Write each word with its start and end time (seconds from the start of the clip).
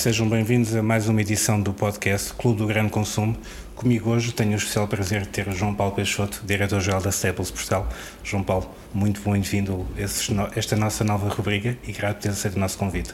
Sejam 0.00 0.26
bem-vindos 0.26 0.74
a 0.74 0.82
mais 0.82 1.10
uma 1.10 1.20
edição 1.20 1.60
do 1.60 1.74
podcast 1.74 2.32
Clube 2.32 2.60
do 2.60 2.66
Grande 2.66 2.88
Consumo. 2.90 3.36
Comigo 3.76 4.08
hoje 4.08 4.32
tenho 4.32 4.52
o 4.52 4.54
especial 4.54 4.88
prazer 4.88 5.20
de 5.20 5.28
ter 5.28 5.52
João 5.52 5.74
Paulo 5.74 5.94
Peixoto, 5.94 6.40
diretor-geral 6.42 7.02
da 7.02 7.10
Staples 7.10 7.50
Portugal. 7.50 7.86
João 8.24 8.42
Paulo, 8.42 8.66
muito 8.94 9.20
bem-vindo 9.20 9.86
a 9.98 10.58
esta 10.58 10.74
nossa 10.74 11.04
nova 11.04 11.28
rubrica 11.28 11.76
e 11.86 11.92
grato 11.92 12.16
por 12.16 12.22
ter 12.22 12.28
aceito 12.30 12.56
o 12.56 12.58
nosso 12.58 12.78
convite. 12.78 13.12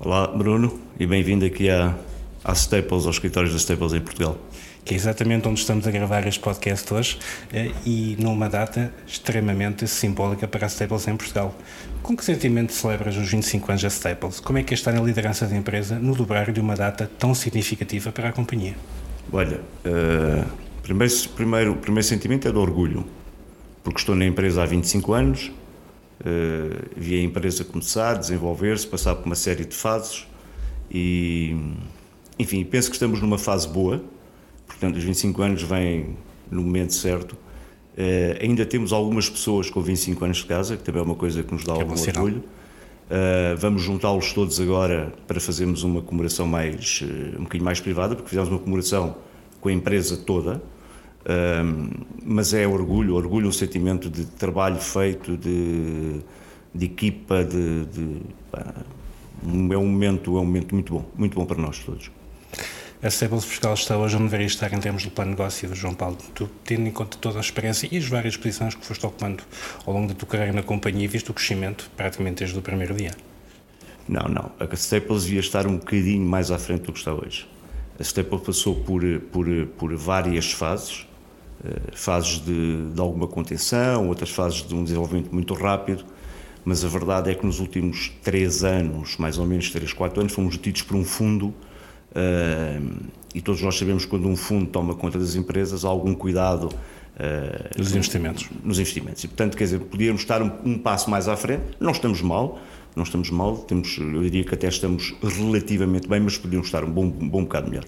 Olá, 0.00 0.28
Bruno, 0.28 0.80
e 0.98 1.06
bem-vindo 1.06 1.44
aqui 1.44 1.68
à, 1.68 1.94
à 2.42 2.54
Staples, 2.54 3.04
aos 3.04 3.16
escritórios 3.16 3.52
da 3.52 3.58
Staples 3.58 3.92
em 3.92 4.00
Portugal 4.00 4.38
que 4.84 4.94
é 4.94 4.96
exatamente 4.96 5.46
onde 5.46 5.60
estamos 5.60 5.86
a 5.86 5.90
gravar 5.90 6.26
este 6.26 6.40
podcast 6.40 6.92
hoje 6.92 7.18
eh, 7.52 7.70
e 7.86 8.16
numa 8.18 8.48
data 8.48 8.92
extremamente 9.06 9.86
simbólica 9.86 10.48
para 10.48 10.66
a 10.66 10.68
Staples 10.68 11.06
em 11.06 11.16
Portugal. 11.16 11.54
Com 12.02 12.16
que 12.16 12.24
sentimento 12.24 12.72
celebras 12.72 13.16
os 13.16 13.30
25 13.30 13.70
anos 13.70 13.82
da 13.82 13.88
Staples? 13.88 14.40
Como 14.40 14.58
é 14.58 14.62
que 14.62 14.74
é 14.74 14.76
estar 14.76 14.92
na 14.92 15.00
liderança 15.00 15.46
da 15.46 15.56
empresa 15.56 15.98
no 15.98 16.14
dobrar 16.14 16.50
de 16.50 16.60
uma 16.60 16.74
data 16.74 17.10
tão 17.18 17.34
significativa 17.34 18.10
para 18.10 18.28
a 18.28 18.32
companhia? 18.32 18.74
Olha, 19.32 19.60
uh, 19.86 20.50
primeiro, 20.82 21.14
primeiro, 21.36 21.76
primeiro 21.76 22.06
sentimento 22.06 22.48
é 22.48 22.50
de 22.50 22.58
orgulho, 22.58 23.04
porque 23.84 24.00
estou 24.00 24.16
na 24.16 24.26
empresa 24.26 24.62
há 24.62 24.66
25 24.66 25.12
anos, 25.12 25.52
uh, 26.20 26.90
vi 26.96 27.20
a 27.20 27.22
empresa 27.22 27.64
começar, 27.64 28.14
desenvolver-se, 28.14 28.86
passar 28.86 29.14
por 29.14 29.26
uma 29.26 29.36
série 29.36 29.64
de 29.64 29.74
fases 29.74 30.26
e, 30.90 31.56
enfim, 32.38 32.64
penso 32.64 32.90
que 32.90 32.96
estamos 32.96 33.20
numa 33.20 33.38
fase 33.38 33.68
boa 33.68 34.02
Portanto, 34.82 34.96
os 34.96 35.04
25 35.04 35.42
anos 35.42 35.62
vêm 35.62 36.16
no 36.50 36.62
momento 36.62 36.92
certo. 36.92 37.36
Uh, 37.92 38.42
ainda 38.42 38.64
temos 38.64 38.92
algumas 38.92 39.28
pessoas 39.28 39.68
com 39.68 39.80
25 39.80 40.24
anos 40.24 40.38
de 40.38 40.46
casa, 40.46 40.76
que 40.76 40.82
também 40.82 41.02
é 41.02 41.04
uma 41.04 41.14
coisa 41.14 41.42
que 41.42 41.52
nos 41.52 41.64
dá 41.64 41.74
que 41.74 41.80
é 41.80 41.82
algum 41.82 41.94
é 41.94 42.08
orgulho. 42.08 42.38
Uh, 42.38 43.56
vamos 43.58 43.82
juntá-los 43.82 44.32
todos 44.32 44.58
agora 44.60 45.12
para 45.26 45.38
fazermos 45.38 45.82
uma 45.82 46.00
comemoração 46.00 46.46
mais, 46.46 47.02
uh, 47.02 47.38
um 47.38 47.42
bocadinho 47.42 47.64
mais 47.64 47.80
privada, 47.80 48.14
porque 48.14 48.30
fizemos 48.30 48.48
uma 48.48 48.58
comemoração 48.58 49.16
com 49.60 49.68
a 49.68 49.72
empresa 49.72 50.16
toda. 50.16 50.62
mas 52.24 52.54
é 52.54 52.66
orgulho, 52.66 53.14
orgulho, 53.14 53.48
um 53.48 53.52
sentimento 53.52 54.08
de 54.08 54.24
trabalho 54.24 54.78
feito, 54.78 55.36
de, 55.36 56.20
de 56.74 56.86
equipa, 56.86 57.44
de, 57.44 57.84
de 57.86 58.22
pá, 58.50 58.74
é 59.44 59.76
um 59.76 59.86
momento, 59.86 60.36
é 60.36 60.40
um 60.40 60.44
momento 60.44 60.74
muito 60.74 60.94
bom, 60.94 61.04
muito 61.16 61.34
bom 61.38 61.44
para 61.44 61.60
nós 61.60 61.78
todos 61.80 62.10
a 63.02 63.08
Staples 63.08 63.44
Portugal 63.44 63.74
está 63.74 63.98
hoje 63.98 64.14
onde 64.14 64.26
deveria 64.26 64.46
estar 64.46 64.72
em 64.72 64.78
termos 64.78 65.02
do 65.02 65.10
plano 65.10 65.32
de 65.32 65.36
negócio, 65.36 65.74
João 65.74 65.92
Paulo. 65.92 66.16
Tu, 66.34 66.48
tendo 66.64 66.86
em 66.86 66.92
conta 66.92 67.16
toda 67.18 67.38
a 67.38 67.40
experiência 67.40 67.88
e 67.90 67.98
as 67.98 68.06
várias 68.06 68.36
posições 68.36 68.76
que 68.76 68.86
foste 68.86 69.04
ocupando 69.04 69.42
ao 69.84 69.92
longo 69.92 70.06
da 70.06 70.14
tua 70.14 70.28
carreira 70.28 70.52
na 70.52 70.62
companhia, 70.62 71.08
viste 71.08 71.28
o 71.28 71.34
crescimento 71.34 71.90
praticamente 71.96 72.36
desde 72.36 72.56
o 72.56 72.62
primeiro 72.62 72.94
dia? 72.94 73.10
Não, 74.08 74.28
não. 74.28 74.52
A 74.60 74.72
Staples 74.74 75.24
devia 75.24 75.40
estar 75.40 75.66
um 75.66 75.78
bocadinho 75.78 76.24
mais 76.24 76.52
à 76.52 76.58
frente 76.60 76.82
do 76.82 76.92
que 76.92 77.00
está 77.00 77.12
hoje. 77.12 77.48
A 77.98 78.02
Staples 78.02 78.40
passou 78.40 78.76
por, 78.76 79.02
por, 79.32 79.46
por 79.76 79.96
várias 79.96 80.52
fases, 80.52 81.04
eh, 81.64 81.90
fases 81.94 82.38
de, 82.38 82.92
de 82.92 83.00
alguma 83.00 83.26
contenção, 83.26 84.06
outras 84.06 84.30
fases 84.30 84.64
de 84.64 84.76
um 84.76 84.84
desenvolvimento 84.84 85.32
muito 85.32 85.54
rápido, 85.54 86.04
mas 86.64 86.84
a 86.84 86.88
verdade 86.88 87.32
é 87.32 87.34
que 87.34 87.44
nos 87.44 87.58
últimos 87.58 88.12
três 88.22 88.62
anos, 88.62 89.16
mais 89.16 89.38
ou 89.38 89.46
menos 89.46 89.70
três, 89.70 89.92
quatro 89.92 90.20
anos, 90.20 90.32
fomos 90.32 90.56
detidos 90.56 90.82
por 90.82 90.96
um 90.96 91.04
fundo 91.04 91.52
e 93.34 93.40
todos 93.40 93.62
nós 93.62 93.78
sabemos 93.78 94.04
que 94.04 94.10
quando 94.10 94.28
um 94.28 94.36
fundo 94.36 94.66
toma 94.66 94.94
conta 94.94 95.18
das 95.18 95.34
empresas 95.34 95.84
há 95.84 95.88
algum 95.88 96.14
cuidado 96.14 96.66
uh, 96.66 97.78
nos 97.78 97.94
investimentos. 97.94 98.48
Nos 98.62 98.78
investimentos. 98.78 99.24
E, 99.24 99.28
portanto, 99.28 99.56
quer 99.56 99.64
dizer, 99.64 99.80
podíamos 99.80 100.22
estar 100.22 100.42
um, 100.42 100.50
um, 100.64 100.78
passo 100.78 101.10
mais 101.10 101.28
à 101.28 101.36
frente, 101.36 101.62
não 101.80 101.92
estamos 101.92 102.20
mal, 102.20 102.60
não 102.94 103.04
estamos 103.04 103.30
mal, 103.30 103.56
temos, 103.56 103.96
eu 103.98 104.22
diria 104.22 104.44
que 104.44 104.54
até 104.54 104.68
estamos 104.68 105.14
relativamente 105.22 106.08
bem, 106.08 106.20
mas 106.20 106.36
podíamos 106.36 106.68
estar 106.68 106.84
um 106.84 106.90
bom, 106.90 107.04
um 107.04 107.28
bom 107.28 107.42
bocado 107.42 107.70
melhor. 107.70 107.84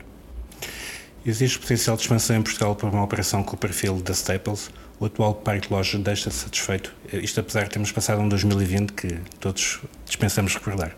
Existe 1.27 1.59
potencial 1.59 1.97
de 1.97 2.03
expansão 2.03 2.37
em 2.37 2.43
Portugal 2.43 2.75
para 2.77 2.89
uma 2.89 3.03
operação 3.03 3.43
com 3.43 3.57
o 3.57 3.59
perfil 3.59 3.97
da 3.97 4.13
Staples? 4.13 4.71
O 5.01 5.07
atual 5.07 5.35
parque 5.35 5.69
de 5.69 5.75
loja 5.75 5.99
deixa 5.99 6.31
satisfeito? 6.31 6.95
Isto 7.13 7.41
apesar 7.41 7.65
de 7.65 7.71
termos 7.71 7.91
passado 7.91 8.21
um 8.21 8.29
2020 8.29 8.93
que 8.93 9.09
todos 9.41 9.81
dispensamos 10.07 10.55
recordar. 10.55 10.95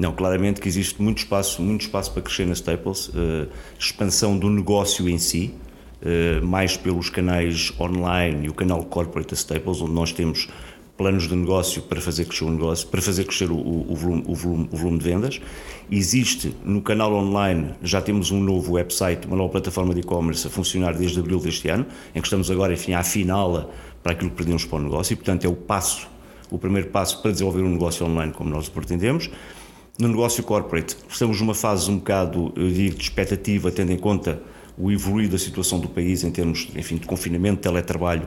Não, 0.00 0.14
claramente 0.14 0.62
que 0.62 0.66
existe 0.66 1.02
muito 1.02 1.18
espaço, 1.18 1.60
muito 1.60 1.82
espaço 1.82 2.10
para 2.10 2.22
crescer 2.22 2.46
na 2.46 2.54
Staples, 2.54 3.08
uh, 3.08 3.46
expansão 3.78 4.38
do 4.38 4.48
negócio 4.48 5.06
em 5.06 5.18
si, 5.18 5.54
uh, 6.00 6.42
mais 6.42 6.74
pelos 6.74 7.10
canais 7.10 7.70
online 7.78 8.46
e 8.46 8.48
o 8.48 8.54
canal 8.54 8.82
corporate 8.82 9.28
da 9.28 9.34
Staples, 9.34 9.82
onde 9.82 9.92
nós 9.92 10.10
temos 10.10 10.48
planos 10.96 11.28
de 11.28 11.36
negócio 11.36 11.82
para 11.82 12.00
fazer 12.00 12.24
crescer 12.24 12.44
o 12.44 12.50
negócio, 12.50 12.88
para 12.88 13.02
fazer 13.02 13.24
crescer 13.24 13.50
o, 13.50 13.58
o, 13.58 13.94
volume, 13.94 14.24
o, 14.26 14.34
volume, 14.34 14.68
o 14.72 14.76
volume 14.78 14.98
de 15.00 15.04
vendas. 15.04 15.38
Existe 15.90 16.56
no 16.64 16.80
canal 16.80 17.12
online, 17.12 17.74
já 17.82 18.00
temos 18.00 18.30
um 18.30 18.40
novo 18.40 18.72
website, 18.72 19.26
uma 19.26 19.36
nova 19.36 19.52
plataforma 19.52 19.92
de 19.92 20.00
e-commerce 20.00 20.46
a 20.46 20.50
funcionar 20.50 20.94
desde 20.94 21.20
abril 21.20 21.40
deste 21.40 21.68
ano, 21.68 21.84
em 22.14 22.22
que 22.22 22.26
estamos 22.26 22.50
agora, 22.50 22.72
enfim, 22.72 22.94
a 22.94 23.00
afiná-la 23.00 23.68
para 24.02 24.12
aquilo 24.12 24.30
que 24.30 24.36
perdemos 24.36 24.64
para 24.64 24.78
o 24.78 24.82
negócio 24.82 25.12
e, 25.12 25.16
portanto, 25.16 25.44
é 25.44 25.48
o 25.48 25.54
passo, 25.54 26.08
o 26.50 26.56
primeiro 26.56 26.88
passo 26.88 27.20
para 27.20 27.32
desenvolver 27.32 27.60
um 27.60 27.70
negócio 27.70 28.06
online 28.06 28.32
como 28.32 28.48
nós 28.48 28.66
o 28.68 28.70
pretendemos. 28.70 29.28
No 30.00 30.08
negócio 30.08 30.42
corporate, 30.42 30.96
estamos 31.10 31.38
numa 31.42 31.54
fase 31.54 31.90
um 31.90 31.98
bocado, 31.98 32.54
digo, 32.56 32.96
de 32.96 33.02
expectativa, 33.02 33.70
tendo 33.70 33.92
em 33.92 33.98
conta 33.98 34.42
o 34.78 34.90
evoluir 34.90 35.28
da 35.28 35.36
situação 35.36 35.78
do 35.78 35.90
país 35.90 36.24
em 36.24 36.30
termos 36.30 36.70
enfim, 36.74 36.96
de 36.96 37.06
confinamento, 37.06 37.60
teletrabalho, 37.60 38.26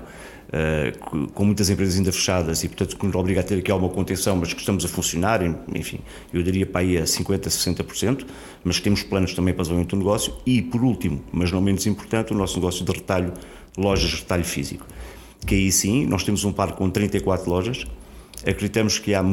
uh, 0.50 1.30
com 1.32 1.44
muitas 1.44 1.72
empresas 1.72 1.98
ainda 1.98 2.12
fechadas 2.12 2.64
e, 2.64 2.68
portanto, 2.68 2.96
que 2.96 3.04
nos 3.04 3.16
obriga 3.16 3.40
a 3.40 3.44
ter 3.44 3.58
aqui 3.58 3.72
alguma 3.72 3.92
contenção, 3.92 4.36
mas 4.36 4.54
que 4.54 4.60
estamos 4.60 4.86
a 4.86 4.88
funcionar, 4.88 5.42
enfim, 5.74 5.98
eu 6.32 6.44
diria 6.44 6.64
para 6.64 6.82
aí 6.82 6.96
a 6.96 7.06
50%, 7.06 7.48
60%, 7.48 8.24
mas 8.64 8.80
temos 8.80 9.02
planos 9.02 9.34
também 9.34 9.52
para 9.52 9.62
o 9.62 9.64
desenvolvimento 9.64 9.96
do 9.96 9.98
negócio 9.98 10.32
e, 10.46 10.62
por 10.62 10.84
último, 10.84 11.24
mas 11.32 11.52
não 11.52 11.60
menos 11.60 11.88
importante, 11.88 12.34
o 12.34 12.36
nosso 12.36 12.54
negócio 12.58 12.86
de 12.86 12.92
retalho, 12.92 13.34
lojas 13.76 14.12
de 14.12 14.18
retalho 14.18 14.46
físico. 14.46 14.86
Que 15.44 15.56
aí 15.56 15.72
sim, 15.72 16.06
nós 16.06 16.24
temos 16.24 16.44
um 16.44 16.52
parque 16.52 16.78
com 16.78 16.88
34 16.88 17.50
lojas, 17.50 17.88
acreditamos 18.46 19.00
que 19.00 19.16
há 19.16 19.24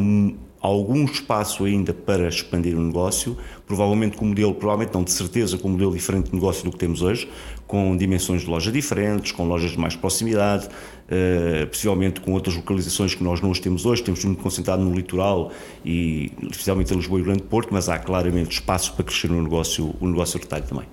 algum 0.60 1.04
espaço 1.04 1.64
ainda 1.64 1.94
para 1.94 2.28
expandir 2.28 2.76
o 2.76 2.80
negócio, 2.80 3.36
provavelmente 3.66 4.16
com 4.16 4.26
um 4.26 4.28
modelo, 4.28 4.54
provavelmente 4.54 4.94
não 4.94 5.02
de 5.02 5.12
certeza, 5.12 5.56
com 5.56 5.68
um 5.68 5.72
modelo 5.72 5.92
diferente 5.92 6.28
de 6.28 6.34
negócio 6.34 6.64
do 6.64 6.70
que 6.70 6.78
temos 6.78 7.00
hoje, 7.00 7.28
com 7.66 7.96
dimensões 7.96 8.42
de 8.42 8.48
loja 8.48 8.70
diferentes, 8.70 9.32
com 9.32 9.46
lojas 9.46 9.70
de 9.70 9.78
mais 9.78 9.96
proximidade, 9.96 10.66
uh, 10.66 11.66
possivelmente 11.68 12.20
com 12.20 12.32
outras 12.32 12.56
localizações 12.56 13.14
que 13.14 13.22
nós 13.22 13.40
não 13.40 13.52
as 13.52 13.58
temos 13.58 13.86
hoje, 13.86 14.02
temos 14.02 14.24
muito 14.24 14.42
concentrado 14.42 14.82
no 14.82 14.94
litoral 14.94 15.52
e 15.84 16.32
especialmente 16.50 16.92
em 16.92 16.96
Lisboa 16.96 17.20
e 17.20 17.22
Grande 17.22 17.42
Porto, 17.42 17.68
mas 17.70 17.88
há 17.88 17.98
claramente 17.98 18.52
espaço 18.52 18.92
para 18.94 19.04
crescer 19.04 19.30
no 19.30 19.40
negócio, 19.42 19.94
o 20.00 20.08
negócio 20.08 20.38
retalho 20.38 20.64
também. 20.64 20.84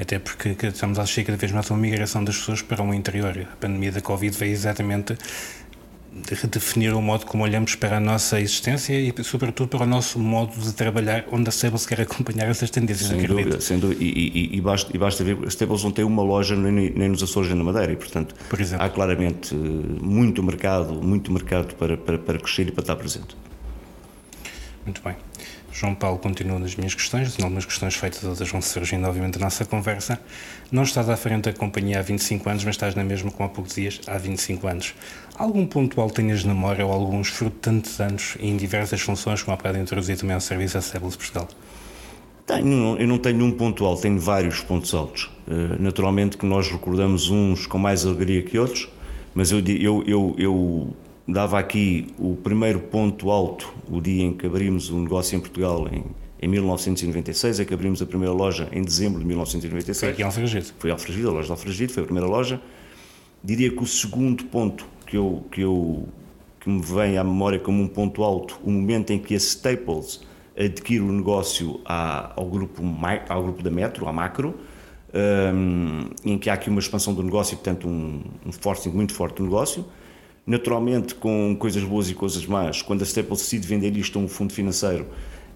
Até 0.00 0.18
porque 0.18 0.56
estamos 0.66 0.98
a 0.98 1.02
assistir 1.02 1.24
cada 1.24 1.36
vez 1.36 1.52
mais 1.52 1.68
uma 1.70 1.78
migração 1.78 2.24
das 2.24 2.36
pessoas 2.36 2.62
para 2.62 2.82
o 2.82 2.94
interior. 2.94 3.46
A 3.52 3.56
pandemia 3.56 3.92
da 3.92 4.00
Covid 4.00 4.36
veio 4.36 4.52
exatamente 4.52 5.16
redefinir 6.30 6.94
o 6.94 7.00
modo 7.00 7.24
como 7.26 7.42
olhamos 7.42 7.74
para 7.74 7.96
a 7.96 8.00
nossa 8.00 8.40
existência 8.40 8.92
e, 8.92 9.12
sobretudo, 9.24 9.68
para 9.68 9.84
o 9.84 9.86
nosso 9.86 10.18
modo 10.18 10.52
de 10.60 10.72
trabalhar, 10.72 11.24
onde 11.32 11.48
a 11.48 11.52
Stables 11.52 11.86
quer 11.86 12.00
acompanhar 12.02 12.48
essas 12.48 12.70
tendências. 12.70 13.08
Sem 13.08 13.26
dúvida, 13.26 13.60
sem 13.60 13.78
dúvida. 13.78 14.02
E, 14.02 14.08
e, 14.08 14.56
e, 14.56 14.60
basta, 14.60 14.90
e 14.94 14.98
basta 14.98 15.24
ver, 15.24 15.38
a 15.44 15.48
Stables 15.48 15.82
não 15.82 15.90
tem 15.90 16.04
uma 16.04 16.22
loja 16.22 16.54
nem, 16.54 16.90
nem 16.90 17.08
nos 17.08 17.22
Açores 17.22 17.48
nem 17.48 17.58
na 17.58 17.64
Madeira, 17.64 17.92
e, 17.92 17.96
portanto, 17.96 18.34
Por 18.48 18.58
há 18.78 18.88
claramente 18.88 19.54
muito 19.54 20.42
mercado, 20.42 20.94
muito 21.02 21.32
mercado 21.32 21.74
para, 21.74 21.96
para, 21.96 22.18
para 22.18 22.38
crescer 22.38 22.68
e 22.68 22.72
para 22.72 22.82
estar 22.82 22.96
presente. 22.96 23.36
Muito 24.84 25.00
bem. 25.02 25.16
João 25.72 25.94
Paulo 25.94 26.18
continua 26.18 26.58
nas 26.58 26.76
minhas 26.76 26.94
questões, 26.94 27.34
algumas 27.40 27.64
questões 27.64 27.94
feitas, 27.94 28.22
outras 28.24 28.48
vão 28.50 28.60
surgindo, 28.60 29.06
obviamente, 29.06 29.38
da 29.38 29.44
nossa 29.46 29.64
conversa. 29.64 30.20
Não 30.70 30.82
estás 30.82 31.08
à 31.08 31.16
frente 31.16 31.44
da 31.44 31.52
companhia 31.52 31.98
há 31.98 32.02
25 32.02 32.48
anos, 32.48 32.64
mas 32.64 32.74
estás 32.74 32.94
na 32.94 33.02
mesma, 33.02 33.30
como 33.30 33.48
há 33.48 33.48
poucos 33.48 33.74
dias, 33.74 34.00
há 34.06 34.18
25 34.18 34.66
anos. 34.66 34.94
Algum 35.36 35.66
pontual 35.66 36.10
tenhas 36.10 36.44
na 36.44 36.52
memória 36.52 36.84
ou 36.84 36.92
alguns 36.92 37.28
fruto 37.28 37.54
de 37.56 37.60
tantos 37.60 38.00
anos 38.00 38.36
em 38.38 38.56
diversas 38.56 39.00
funções, 39.00 39.42
como 39.42 39.54
há 39.54 39.56
bocado 39.56 39.78
introduzir 39.78 40.18
também 40.18 40.34
ao 40.34 40.40
serviço 40.40 40.76
a 40.76 40.82
Cébulas 40.82 41.16
Portugal? 41.16 41.48
Tenho, 42.46 42.96
eu 42.98 43.08
não 43.08 43.18
tenho 43.18 43.42
um 43.44 43.52
ponto 43.52 43.84
alto, 43.86 44.02
tenho 44.02 44.20
vários 44.20 44.60
pontos 44.60 44.92
altos. 44.92 45.30
Uh, 45.46 45.80
naturalmente 45.80 46.36
que 46.36 46.44
nós 46.44 46.70
recordamos 46.70 47.30
uns 47.30 47.66
com 47.66 47.78
mais 47.78 48.04
alegria 48.04 48.42
que 48.42 48.58
outros, 48.58 48.88
mas 49.34 49.50
eu, 49.50 49.60
eu, 49.60 50.04
eu, 50.06 50.34
eu 50.36 50.96
dava 51.26 51.58
aqui 51.58 52.14
o 52.18 52.36
primeiro 52.36 52.80
ponto 52.80 53.30
alto, 53.30 53.72
o 53.88 54.00
dia 54.00 54.24
em 54.24 54.32
que 54.32 54.46
abrimos 54.46 54.90
o 54.90 54.96
um 54.96 55.02
negócio 55.02 55.36
em 55.36 55.40
Portugal, 55.40 55.86
em, 55.90 56.04
em 56.40 56.48
1996, 56.48 57.60
é 57.60 57.64
que 57.64 57.72
abrimos 57.72 58.02
a 58.02 58.06
primeira 58.06 58.34
loja 58.34 58.68
em 58.72 58.82
dezembro 58.82 59.20
de 59.20 59.26
1996. 59.26 60.00
Foi 60.00 60.08
aqui 60.10 60.22
em 60.22 60.24
Alfragide. 60.24 60.74
Foi 60.78 60.90
Alfragide, 60.90 61.26
a 61.26 61.30
loja 61.30 61.46
de 61.46 61.52
Alfragide, 61.52 61.92
foi 61.92 62.02
a 62.02 62.06
primeira 62.06 62.28
loja. 62.28 62.60
Diria 63.42 63.70
que 63.70 63.82
o 63.82 63.86
segundo 63.86 64.44
ponto 64.44 64.86
que 65.06 65.16
eu, 65.16 65.44
que 65.50 65.60
eu 65.60 66.08
que 66.60 66.70
me 66.70 66.80
vem 66.80 67.18
à 67.18 67.24
memória 67.24 67.58
como 67.58 67.82
um 67.82 67.88
ponto 67.88 68.22
alto, 68.22 68.60
o 68.62 68.70
momento 68.70 69.12
em 69.12 69.18
que 69.18 69.34
a 69.34 69.36
Staples 69.36 70.20
adquire 70.56 71.00
o 71.00 71.10
negócio 71.12 71.80
à, 71.84 72.32
ao, 72.36 72.46
grupo, 72.46 72.82
ao 73.28 73.42
grupo 73.42 73.62
da 73.62 73.70
Metro, 73.70 74.06
à 74.06 74.12
Macro, 74.12 74.54
um, 75.54 76.08
em 76.24 76.38
que 76.38 76.48
há 76.48 76.54
aqui 76.54 76.70
uma 76.70 76.78
expansão 76.78 77.12
do 77.14 77.22
negócio 77.22 77.54
e, 77.54 77.56
portanto, 77.56 77.88
um, 77.88 78.22
um 78.46 78.52
forcing 78.52 78.90
muito 78.90 79.12
forte 79.12 79.38
do 79.38 79.44
negócio 79.44 79.84
naturalmente 80.46 81.14
com 81.14 81.56
coisas 81.58 81.82
boas 81.84 82.10
e 82.10 82.14
coisas 82.14 82.46
más. 82.46 82.82
Quando 82.82 83.02
a 83.02 83.04
Staples 83.04 83.40
decide 83.40 83.66
vender 83.66 83.96
isto 83.96 84.18
a 84.18 84.22
um 84.22 84.28
fundo 84.28 84.52
financeiro, 84.52 85.06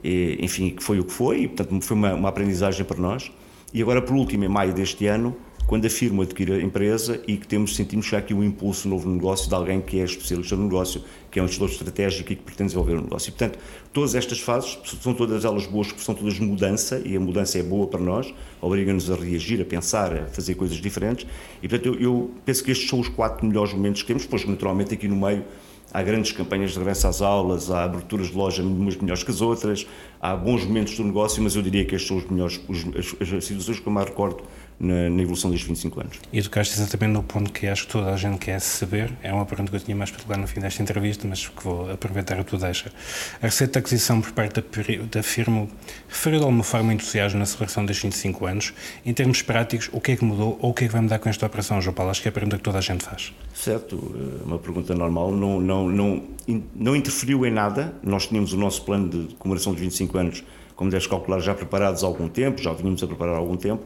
e, 0.03 0.39
enfim, 0.41 0.71
que 0.71 0.83
foi 0.83 1.01
o 1.01 1.05
que 1.05 1.13
foi, 1.13 1.43
e, 1.43 1.49
portanto 1.49 1.85
foi 1.85 1.97
uma, 1.97 2.15
uma 2.15 2.29
aprendizagem 2.29 2.85
para 2.85 2.99
nós. 2.99 3.31
E 3.75 3.83
agora, 3.83 4.01
por 4.01 4.15
último, 4.15 4.45
em 4.45 4.49
maio 4.49 4.73
deste 4.73 5.07
ano, 5.07 5.37
quando 5.67 5.85
a 5.85 5.91
firma 5.91 6.23
adquire 6.23 6.53
a 6.53 6.61
empresa 6.61 7.21
e 7.27 7.37
que 7.37 7.47
temos, 7.47 7.75
sentimos 7.75 8.07
já 8.07 8.19
aqui 8.19 8.33
um 8.33 8.45
impulso 8.45 8.89
novo 8.89 9.09
no 9.09 9.17
negócio 9.17 9.49
de 9.49 9.55
alguém 9.55 9.81
que 9.81 9.99
é 9.99 10.05
especialista 10.05 10.55
no 10.55 10.65
negócio, 10.65 11.03
que 11.31 11.41
é 11.41 11.43
um 11.43 11.49
gestor 11.49 11.69
estratégico 11.69 12.33
e 12.33 12.37
que 12.37 12.43
pretende 12.43 12.69
desenvolver 12.69 12.95
o 12.95 13.03
negócio. 13.03 13.31
E, 13.31 13.33
portanto, 13.33 13.59
todas 13.93 14.15
estas 14.15 14.39
fases 14.39 14.79
são 15.03 15.13
todas 15.13 15.45
elas 15.45 15.67
boas, 15.67 15.89
porque 15.89 16.03
são 16.03 16.15
todas 16.15 16.39
mudança 16.39 17.03
e 17.05 17.17
a 17.17 17.21
mudança 17.21 17.59
é 17.59 17.65
boa 17.65 17.89
para 17.89 18.01
nós, 18.01 18.33
obriga-nos 18.61 19.11
a 19.11 19.17
reagir, 19.17 19.61
a 19.61 19.65
pensar, 19.65 20.15
a 20.17 20.27
fazer 20.27 20.55
coisas 20.55 20.77
diferentes. 20.77 21.27
E, 21.61 21.69
portanto, 21.69 21.95
eu, 21.95 22.01
eu 22.01 22.31
penso 22.45 22.63
que 22.63 22.71
estes 22.71 22.89
são 22.89 23.01
os 23.01 23.09
quatro 23.09 23.45
melhores 23.45 23.73
momentos 23.73 24.03
que 24.03 24.09
temos, 24.09 24.25
pois, 24.25 24.45
naturalmente, 24.45 24.95
aqui 24.95 25.09
no 25.09 25.17
meio 25.17 25.45
há 25.93 26.03
grandes 26.03 26.33
campanhas 26.33 26.73
de 26.73 26.79
regresso 26.79 27.07
às 27.09 27.23
aulas, 27.23 27.71
há 27.71 27.85
aberturas 27.85 28.29
de 28.29 28.37
loja 28.37 28.63
umas 28.63 28.97
melhores 28.97 29.23
que 29.23 29.31
as 29.31 29.41
outras, 29.41 29.87
há 30.21 30.37
bons 30.37 30.65
momentos 30.65 30.97
do 30.97 31.05
negócio, 31.05 31.43
mas 31.43 31.57
eu 31.57 31.63
diria 31.63 31.85
que 31.85 31.95
estes 31.95 32.09
são 32.09 32.19
os 32.19 32.29
melhores, 32.29 32.61
os, 32.69 32.85
as, 33.21 33.33
as 33.33 33.45
situações 33.45 33.81
que 33.81 33.87
eu 33.87 33.93
mais 33.93 34.09
recordo 34.09 34.43
na, 34.79 35.09
na, 35.09 35.23
evolução 35.23 35.51
destes 35.51 35.69
25 35.69 36.01
anos. 36.01 36.21
E 36.33 36.43
tocaste 36.43 36.75
exatamente 36.75 37.13
no 37.13 37.23
ponto 37.23 37.53
que 37.53 37.67
acho 37.67 37.87
que 37.87 37.93
toda 37.93 38.13
a 38.13 38.17
gente 38.17 38.39
quer 38.39 38.61
saber, 38.61 39.13
é 39.23 39.33
uma 39.33 39.47
pergunta 39.47 39.71
que 39.71 39.77
eu 39.77 39.81
tinha 39.81 39.97
mais 39.97 40.11
para 40.11 40.37
no 40.37 40.47
fim 40.47 40.61
desta 40.61 40.83
entrevista, 40.83 41.27
mas 41.27 41.49
que 41.49 41.65
vou 41.65 41.91
aproveitar 41.91 42.39
a 42.39 42.45
tua 42.45 42.59
deixa. 42.59 42.93
A 43.41 43.47
receita 43.47 43.75
de 43.75 43.79
aquisição 43.79 44.21
por 44.21 44.33
parte 44.33 44.61
da, 44.61 44.63
da 45.11 45.23
firma 45.23 45.67
referiu 46.09 46.41
de 46.41 46.45
alguma 46.45 46.65
forma 46.65 46.93
entusiasmo 46.93 47.39
na 47.39 47.47
celebração 47.47 47.85
destes 47.85 48.05
25 48.05 48.47
anos. 48.47 48.75
Em 49.05 49.13
termos 49.13 49.43
práticos, 49.43 49.89
o 49.93 50.01
que 50.01 50.13
é 50.13 50.17
que 50.17 50.25
mudou 50.25 50.59
ou 50.61 50.71
o 50.71 50.75
que 50.75 50.85
é 50.85 50.87
que 50.87 50.93
vai 50.93 51.03
mudar 51.03 51.19
com 51.19 51.29
esta 51.29 51.47
operação, 51.47 51.81
João 51.81 51.95
Paulo? 51.95 52.11
Acho 52.11 52.23
que 52.23 52.29
é 52.29 52.31
a 52.31 52.33
pergunta 52.33 52.57
que 52.57 52.63
toda 52.63 52.79
a 52.79 52.83
gente 52.83 53.05
faz. 53.05 53.33
Certo, 53.55 54.15
eh, 54.15 54.45
uma 54.45 54.59
pergunta 54.59 54.95
normal, 54.95 55.33
não, 55.33 55.61
não, 55.61 55.89
não, 55.89 56.23
não 56.75 56.97
interferiu 56.97 57.47
em 57.47 57.51
nada, 57.51 57.95
nós 58.03 58.27
tínhamos 58.27 58.53
o 58.53 58.57
nosso 58.57 58.83
plano 58.83 59.09
de 59.09 59.35
comemoração 59.37 59.75
de 59.75 59.81
25 59.81 60.19
anos, 60.19 60.45
como 60.75 60.91
deves 60.91 61.07
calcular, 61.07 61.41
já 61.41 61.55
preparados 61.55 62.05
há 62.05 62.07
algum 62.07 62.29
tempo, 62.29 62.63
já 62.63 62.73
vínhamos 62.73 63.03
a 63.03 63.07
preparar 63.07 63.35
há 63.35 63.39
algum 63.39 63.57
tempo, 63.57 63.83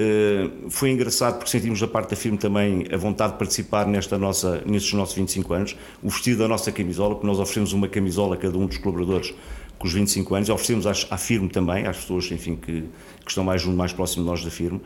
Uh, 0.00 0.70
foi 0.70 0.90
engraçado 0.90 1.36
porque 1.36 1.50
sentimos 1.50 1.78
da 1.78 1.86
parte 1.86 2.10
da 2.10 2.16
firma 2.16 2.38
também 2.38 2.86
a 2.90 2.96
vontade 2.96 3.32
de 3.32 3.38
participar 3.38 3.86
nesta 3.86 4.16
nossa, 4.16 4.62
nestes 4.64 4.94
nossos 4.94 5.14
25 5.14 5.52
anos. 5.52 5.76
O 6.02 6.08
vestido 6.08 6.38
da 6.38 6.48
nossa 6.48 6.72
camisola, 6.72 7.14
porque 7.16 7.26
nós 7.26 7.38
oferecemos 7.38 7.74
uma 7.74 7.86
camisola 7.86 8.34
a 8.34 8.38
cada 8.38 8.56
um 8.56 8.66
dos 8.66 8.78
colaboradores 8.78 9.34
com 9.78 9.86
os 9.86 9.92
25 9.92 10.34
anos, 10.34 10.48
oferecemos 10.48 10.86
à 10.86 11.16
firma 11.18 11.48
também, 11.48 11.86
às 11.86 11.98
pessoas 11.98 12.30
enfim, 12.30 12.54
que, 12.54 12.82
que 13.24 13.28
estão 13.28 13.44
mais 13.44 13.60
junto, 13.60 13.76
mais 13.76 13.92
próximo 13.92 14.24
de 14.24 14.30
nós 14.30 14.44
da 14.44 14.50
firma. 14.50 14.80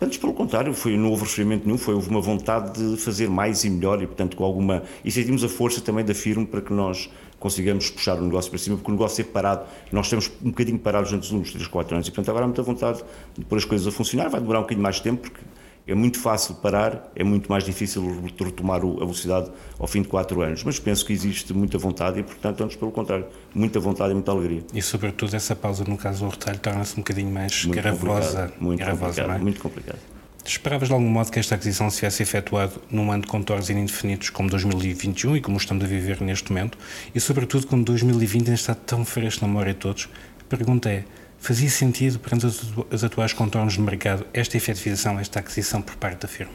Antes, 0.00 0.18
pelo 0.18 0.34
contrário, 0.34 0.74
foi, 0.74 0.96
não 0.96 1.10
houve 1.10 1.22
referimento 1.22 1.64
nenhum, 1.64 1.78
foi, 1.78 1.94
houve 1.94 2.10
uma 2.10 2.20
vontade 2.20 2.78
de 2.78 2.96
fazer 2.96 3.30
mais 3.30 3.64
e 3.64 3.70
melhor 3.70 4.02
e, 4.02 4.06
portanto, 4.06 4.36
com 4.36 4.44
alguma. 4.44 4.82
E 5.04 5.10
sentimos 5.10 5.42
a 5.42 5.48
força 5.48 5.80
também 5.80 6.04
da 6.04 6.14
firma 6.14 6.44
para 6.44 6.60
que 6.60 6.72
nós 6.72 7.10
consigamos 7.46 7.88
puxar 7.90 8.18
o 8.18 8.22
negócio 8.22 8.50
para 8.50 8.58
cima, 8.58 8.76
porque 8.76 8.90
o 8.90 8.94
negócio 8.94 9.22
é 9.22 9.24
parado, 9.24 9.66
nós 9.92 10.06
estamos 10.06 10.28
um 10.42 10.50
bocadinho 10.50 10.78
parados 10.80 11.12
antes 11.12 11.28
dos 11.28 11.38
últimos 11.38 11.52
3, 11.52 11.68
4 11.68 11.94
anos, 11.94 12.08
e 12.08 12.10
portanto 12.10 12.28
agora 12.28 12.44
há 12.44 12.48
muita 12.48 12.62
vontade 12.62 13.04
de 13.38 13.44
pôr 13.44 13.56
as 13.56 13.64
coisas 13.64 13.86
a 13.86 13.92
funcionar, 13.92 14.28
vai 14.28 14.40
demorar 14.40 14.58
um 14.58 14.62
bocadinho 14.62 14.82
mais 14.82 14.96
de 14.96 15.02
tempo, 15.02 15.22
porque 15.22 15.40
é 15.86 15.94
muito 15.94 16.18
fácil 16.18 16.56
parar, 16.56 17.12
é 17.14 17.22
muito 17.22 17.48
mais 17.48 17.62
difícil 17.62 18.20
retomar 18.40 18.78
a 18.78 18.80
velocidade 18.80 19.52
ao 19.78 19.86
fim 19.86 20.02
de 20.02 20.08
4 20.08 20.42
anos, 20.42 20.64
mas 20.64 20.80
penso 20.80 21.06
que 21.06 21.12
existe 21.12 21.54
muita 21.54 21.78
vontade 21.78 22.18
e, 22.18 22.24
portanto, 22.24 22.64
antes 22.64 22.76
pelo 22.76 22.90
contrário, 22.90 23.26
muita 23.54 23.78
vontade 23.78 24.10
e 24.10 24.14
muita 24.14 24.32
alegria. 24.32 24.64
E, 24.74 24.82
sobretudo, 24.82 25.36
essa 25.36 25.54
pausa 25.54 25.84
no 25.86 25.96
caso 25.96 26.24
do 26.24 26.30
retalho 26.32 26.58
torna-se 26.58 26.94
um 26.94 26.96
bocadinho 26.96 27.30
mais 27.30 27.64
muito 27.64 27.80
gravosa. 27.80 28.52
Muito 28.58 28.84
complicado, 28.84 29.30
é? 29.30 29.38
muito 29.38 29.60
complicado. 29.60 30.15
Esperavas 30.46 30.86
de 30.86 30.94
algum 30.94 31.08
modo 31.08 31.30
que 31.32 31.40
esta 31.40 31.56
aquisição 31.56 31.90
se 31.90 31.96
tivesse 31.96 32.22
efetuado 32.22 32.80
num 32.88 33.10
ano 33.10 33.22
de 33.22 33.28
contornos 33.28 33.68
indefinidos 33.68 34.30
como 34.30 34.48
2021 34.48 35.36
e 35.36 35.40
como 35.40 35.56
estamos 35.56 35.84
a 35.84 35.88
viver 35.88 36.20
neste 36.20 36.52
momento, 36.52 36.78
e 37.12 37.20
sobretudo 37.20 37.66
como 37.66 37.82
2020 37.82 38.42
ainda 38.42 38.54
está 38.54 38.72
tão 38.72 39.04
fresco 39.04 39.42
na 39.42 39.48
memória 39.48 39.74
de 39.74 39.80
todos? 39.80 40.08
A 40.40 40.44
pergunta 40.44 40.88
é: 40.88 41.04
fazia 41.36 41.68
sentido, 41.68 42.20
perante 42.20 42.46
os 42.46 43.02
atuais 43.02 43.32
contornos 43.32 43.74
de 43.74 43.80
mercado, 43.80 44.24
esta 44.32 44.56
efetivização, 44.56 45.18
esta 45.18 45.40
aquisição 45.40 45.82
por 45.82 45.96
parte 45.96 46.22
da 46.22 46.28
firma? 46.28 46.54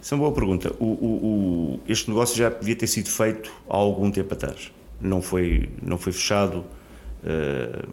Essa 0.00 0.14
é 0.14 0.16
uma 0.16 0.22
boa 0.22 0.34
pergunta. 0.34 0.72
O, 0.78 0.84
o, 0.84 1.74
o, 1.74 1.80
este 1.88 2.08
negócio 2.08 2.36
já 2.36 2.48
devia 2.48 2.76
ter 2.76 2.86
sido 2.86 3.10
feito 3.10 3.52
há 3.68 3.76
algum 3.76 4.12
tempo 4.12 4.32
atrás. 4.32 4.70
Não 5.00 5.20
foi, 5.20 5.68
não 5.82 5.98
foi 5.98 6.12
fechado 6.12 6.64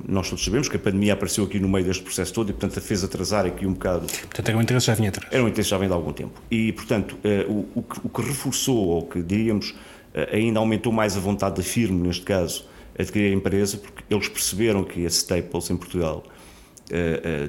nós 0.08 0.30
todos 0.30 0.44
sabemos 0.44 0.70
que 0.70 0.76
a 0.76 0.80
pandemia 0.80 1.14
apareceu 1.14 1.44
aqui 1.44 1.60
no 1.60 1.68
meio 1.68 1.86
deste 1.86 2.04
processo 2.04 2.34
todo 2.34 2.50
e, 2.50 2.54
portanto, 2.54 2.78
a 2.78 2.82
fez 2.82 3.04
atrasar 3.04 3.46
aqui 3.46 3.66
um 3.66 3.74
bocado. 3.74 4.06
Portanto, 4.06 4.50
era 4.50 4.58
um 4.58 4.62
interesse 4.62 4.88
já 4.88 4.94
vinha 4.94 5.10
atrás. 5.10 5.34
Era 5.34 5.44
um 5.44 5.48
interesse 5.48 5.70
já 5.70 5.78
vem 5.78 5.88
de 5.88 5.94
algum 5.94 6.14
tempo. 6.14 6.40
E, 6.50 6.72
portanto, 6.72 7.18
uh, 7.24 7.52
o, 7.52 7.80
o, 7.80 7.84
que, 7.84 8.00
o, 8.04 8.10
que, 8.10 8.22
reforçou, 8.22 8.88
ou 8.88 9.02
que 9.04 9.22
diríamos, 9.22 9.72
uh, 9.72 10.36
ainda 10.36 10.60
aumentou 10.60 10.92
mais 10.92 11.18
a 11.18 11.20
vontade 11.20 11.56
da 11.56 11.64
firma, 11.64 12.06
neste 12.06 12.24
caso, 12.24 12.66
adquirir 12.98 13.32
a 13.32 13.36
empresa, 13.36 13.78
porque 13.78 14.04
eles 14.10 14.28
perceberam 14.30 14.84
que 14.84 15.06
a 15.06 15.10
Staples, 15.10 15.70
em 15.70 15.78
Portugal, 15.78 16.24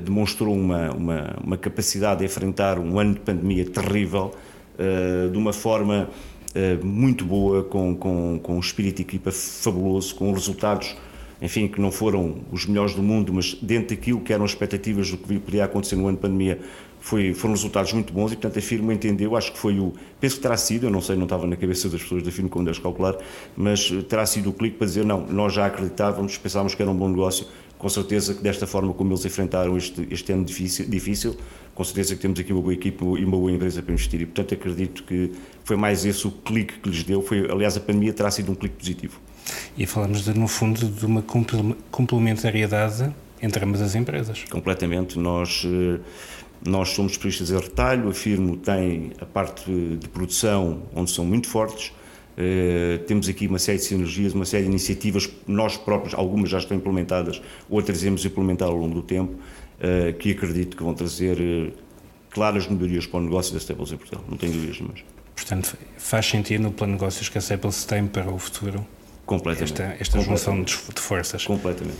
demonstrou 0.02 0.54
uma, 0.54 0.90
uma, 0.92 1.36
uma, 1.44 1.56
capacidade 1.58 2.20
de 2.20 2.24
enfrentar 2.24 2.78
um 2.78 2.98
ano 2.98 3.12
de 3.12 3.20
pandemia 3.20 3.66
terrível 3.66 4.34
de 5.30 5.36
uma 5.36 5.52
forma 5.52 6.08
muito 6.82 7.22
boa, 7.26 7.62
com, 7.62 7.94
com, 7.94 8.40
com 8.42 8.56
um 8.56 8.60
espírito 8.60 8.96
de 8.96 9.02
equipa 9.02 9.30
fabuloso, 9.30 10.14
com 10.14 10.32
resultados 10.32 10.96
enfim, 11.40 11.68
que 11.68 11.80
não 11.80 11.90
foram 11.90 12.36
os 12.50 12.66
melhores 12.66 12.94
do 12.94 13.02
mundo, 13.02 13.32
mas 13.32 13.54
dentro 13.54 13.94
daquilo 13.94 14.20
que 14.20 14.32
eram 14.32 14.44
as 14.44 14.52
expectativas 14.52 15.10
do 15.10 15.18
que 15.18 15.38
podia 15.38 15.64
acontecer 15.64 15.96
no 15.96 16.06
ano 16.06 16.16
de 16.16 16.22
pandemia, 16.22 16.60
foi, 17.06 17.32
foram 17.34 17.54
resultados 17.54 17.92
muito 17.92 18.12
bons 18.12 18.32
e, 18.32 18.34
portanto, 18.34 18.58
a 18.58 18.62
firma 18.62 18.92
entendeu, 18.92 19.36
acho 19.36 19.52
que 19.52 19.58
foi 19.58 19.78
o, 19.78 19.92
penso 20.20 20.36
que 20.36 20.42
terá 20.42 20.56
sido, 20.56 20.86
eu 20.86 20.90
não 20.90 21.00
sei, 21.00 21.14
não 21.14 21.24
estava 21.24 21.46
na 21.46 21.54
cabeça 21.54 21.88
das 21.88 22.02
pessoas 22.02 22.22
da 22.22 22.32
firma 22.32 22.50
como 22.50 22.64
deves 22.64 22.80
calcular, 22.80 23.16
mas 23.56 23.90
terá 24.08 24.26
sido 24.26 24.50
o 24.50 24.52
clique 24.52 24.76
para 24.76 24.88
dizer, 24.88 25.04
não, 25.04 25.24
nós 25.26 25.52
já 25.52 25.66
acreditávamos, 25.66 26.36
pensávamos 26.36 26.74
que 26.74 26.82
era 26.82 26.90
um 26.90 26.96
bom 26.96 27.08
negócio, 27.08 27.46
com 27.78 27.88
certeza 27.88 28.34
que 28.34 28.42
desta 28.42 28.66
forma 28.66 28.92
como 28.92 29.12
eles 29.12 29.24
enfrentaram 29.24 29.76
este, 29.76 30.08
este 30.10 30.32
ano 30.32 30.44
difícil, 30.44 30.88
difícil, 30.88 31.36
com 31.74 31.84
certeza 31.84 32.16
que 32.16 32.22
temos 32.22 32.40
aqui 32.40 32.52
uma 32.52 32.62
boa 32.62 32.72
equipe 32.72 33.04
e 33.04 33.24
uma 33.24 33.36
boa 33.36 33.52
empresa 33.52 33.82
para 33.82 33.92
investir 33.92 34.22
e, 34.22 34.26
portanto, 34.26 34.54
acredito 34.54 35.04
que 35.04 35.30
foi 35.62 35.76
mais 35.76 36.04
esse 36.04 36.26
o 36.26 36.30
clique 36.30 36.80
que 36.80 36.88
lhes 36.88 37.04
deu, 37.04 37.22
foi, 37.22 37.48
aliás, 37.48 37.76
a 37.76 37.80
pandemia 37.80 38.12
terá 38.12 38.30
sido 38.30 38.50
um 38.50 38.54
clique 38.54 38.76
positivo. 38.76 39.20
E 39.76 39.86
falamos, 39.86 40.24
de, 40.24 40.36
no 40.38 40.48
fundo, 40.48 40.88
de 40.88 41.06
uma 41.06 41.22
complementariedade 41.90 43.12
entre 43.40 43.64
ambas 43.64 43.80
as 43.80 43.94
empresas. 43.94 44.44
Completamente. 44.50 45.18
Nós, 45.18 45.64
eh, 45.64 46.00
nós 46.64 46.90
somos 46.90 47.12
especialistas 47.12 47.50
em 47.50 47.62
retalho, 47.62 48.08
a 48.08 48.14
Firmo 48.14 48.56
tem 48.56 49.12
a 49.20 49.26
parte 49.26 49.70
de 49.70 50.08
produção, 50.08 50.82
onde 50.94 51.10
são 51.10 51.24
muito 51.24 51.48
fortes. 51.48 51.92
Uh, 52.38 52.98
temos 53.06 53.30
aqui 53.30 53.46
uma 53.46 53.58
série 53.58 53.78
de 53.78 53.84
sinergias, 53.84 54.34
uma 54.34 54.44
série 54.44 54.64
de 54.64 54.68
iniciativas, 54.68 55.26
nós 55.46 55.78
próprios, 55.78 56.12
algumas 56.12 56.50
já 56.50 56.58
estão 56.58 56.76
implementadas, 56.76 57.40
outras 57.66 58.02
iremos 58.02 58.26
implementar 58.26 58.68
ao 58.68 58.76
longo 58.76 58.94
do 58.94 59.02
tempo, 59.02 59.32
uh, 59.32 60.12
que 60.18 60.32
acredito 60.32 60.76
que 60.76 60.82
vão 60.82 60.92
trazer 60.92 61.40
uh, 61.40 61.72
claras 62.28 62.68
melhorias 62.68 63.06
para 63.06 63.20
o 63.20 63.22
negócio 63.22 63.54
da 63.54 63.58
Staples 63.58 63.90
em 63.90 63.96
Portugal, 63.96 64.22
não 64.28 64.36
tenho 64.36 64.52
dúvidas. 64.52 64.78
Mas... 64.82 65.02
Portanto, 65.34 65.78
faz 65.96 66.26
sentido 66.26 66.64
no 66.64 66.72
plano 66.72 66.92
de 66.92 66.98
negócios 66.98 67.30
que 67.30 67.38
a 67.38 67.40
Staples 67.40 67.86
tem 67.86 68.06
para 68.06 68.30
o 68.30 68.38
futuro 68.38 68.86
Completamente. 69.26 69.82
Esta, 69.82 69.96
esta 70.00 70.20
junção 70.20 70.62
de, 70.62 70.72
de 70.72 71.00
forças. 71.00 71.44
Completamente. 71.44 71.98